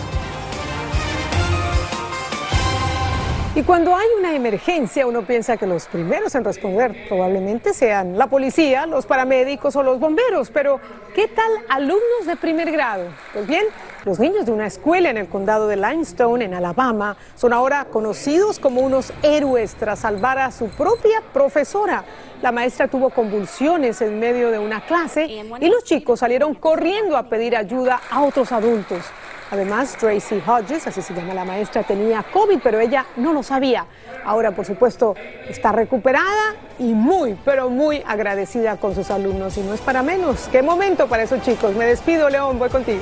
Y 3.54 3.64
cuando 3.64 3.94
hay 3.94 4.08
una 4.18 4.34
emergencia, 4.34 5.06
uno 5.06 5.24
piensa 5.24 5.58
que 5.58 5.68
los 5.68 5.86
primeros 5.88 6.34
en 6.36 6.46
responder 6.46 6.96
probablemente 7.10 7.74
sean 7.74 8.18
la 8.18 8.28
policía, 8.28 8.86
los 8.86 9.06
paramédicos 9.06 9.76
o 9.76 9.84
los 9.84 10.00
bomberos. 10.00 10.50
Pero, 10.52 10.80
¿qué 11.14 11.28
tal 11.28 11.52
alumnos 11.68 12.26
de 12.28 12.38
primer 12.38 12.72
grado? 12.72 13.10
Pues 13.34 13.46
bien, 13.48 13.66
Los 14.06 14.20
niños 14.20 14.46
de 14.46 14.52
una 14.54 14.66
escuela 14.68 15.10
en 15.10 15.18
el 15.18 15.28
condado 15.28 15.68
de 15.68 15.76
Limestone, 15.76 16.46
en 16.46 16.54
Alabama, 16.54 17.18
son 17.36 17.52
ahora 17.52 17.86
conocidos 17.86 18.58
como 18.58 18.82
unos 18.82 19.14
héroes 19.22 19.76
tras 19.76 20.00
salvar 20.00 20.40
a 20.40 20.50
su 20.52 20.70
propia 20.70 21.22
profesora. 21.34 22.06
La 22.42 22.52
maestra 22.52 22.88
tuvo 22.88 23.10
convulsiones 23.12 24.02
en 24.02 24.18
medio 24.18 24.50
de 24.50 24.58
una 24.60 24.82
clase 24.86 25.26
y 25.26 25.68
los 25.68 25.84
chicos 25.84 26.22
salieron 26.22 26.56
corriendo 26.56 27.16
a 27.18 27.24
pedir 27.24 27.56
ayuda 27.56 28.02
a 28.10 28.24
otros 28.24 28.52
adultos. 28.54 29.04
Además, 29.52 29.98
Tracy 30.00 30.42
Hodges, 30.48 30.88
así 30.88 31.02
se 31.02 31.14
llama 31.14 31.34
la 31.34 31.44
maestra, 31.44 31.84
tenía 31.84 32.24
COVID, 32.24 32.60
pero 32.64 32.80
ella 32.80 33.06
no 33.18 33.34
lo 33.34 33.44
sabía. 33.44 33.86
Ahora, 34.24 34.52
por 34.52 34.66
supuesto, 34.66 35.14
está 35.46 35.74
recuperada 35.74 36.56
y 36.80 36.94
muy, 36.94 37.38
pero 37.44 37.70
muy 37.70 38.02
agradecida 38.08 38.78
con 38.78 38.96
sus 38.96 39.12
alumnos. 39.12 39.58
Y 39.58 39.62
no 39.62 39.74
es 39.74 39.82
para 39.82 40.04
menos. 40.04 40.48
Qué 40.50 40.62
momento 40.62 41.08
para 41.08 41.24
esos 41.24 41.42
chicos. 41.42 41.76
Me 41.76 41.86
despido, 41.86 42.30
León, 42.30 42.58
voy 42.58 42.70
contigo. 42.70 43.02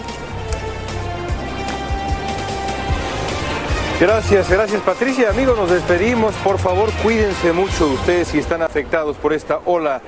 Gracias, 4.00 4.50
gracias 4.50 4.82
Patricia. 4.82 5.30
Amigos, 5.30 5.56
nos 5.56 5.70
despedimos. 5.70 6.34
Por 6.36 6.58
favor, 6.58 6.90
cuídense 7.04 7.52
mucho 7.52 7.86
ustedes 7.88 8.30
si 8.30 8.40
están 8.40 8.64
afectados 8.64 9.18
por 9.18 9.34
esta 9.34 9.60
ola. 9.66 10.02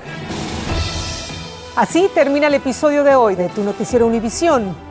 Así 1.75 2.09
termina 2.15 2.47
el 2.47 2.55
episodio 2.55 3.03
de 3.03 3.13
hoy 3.15 3.35
de 3.35 3.49
Tu 3.49 3.63
Noticiero 3.63 4.07
Univisión. 4.07 4.90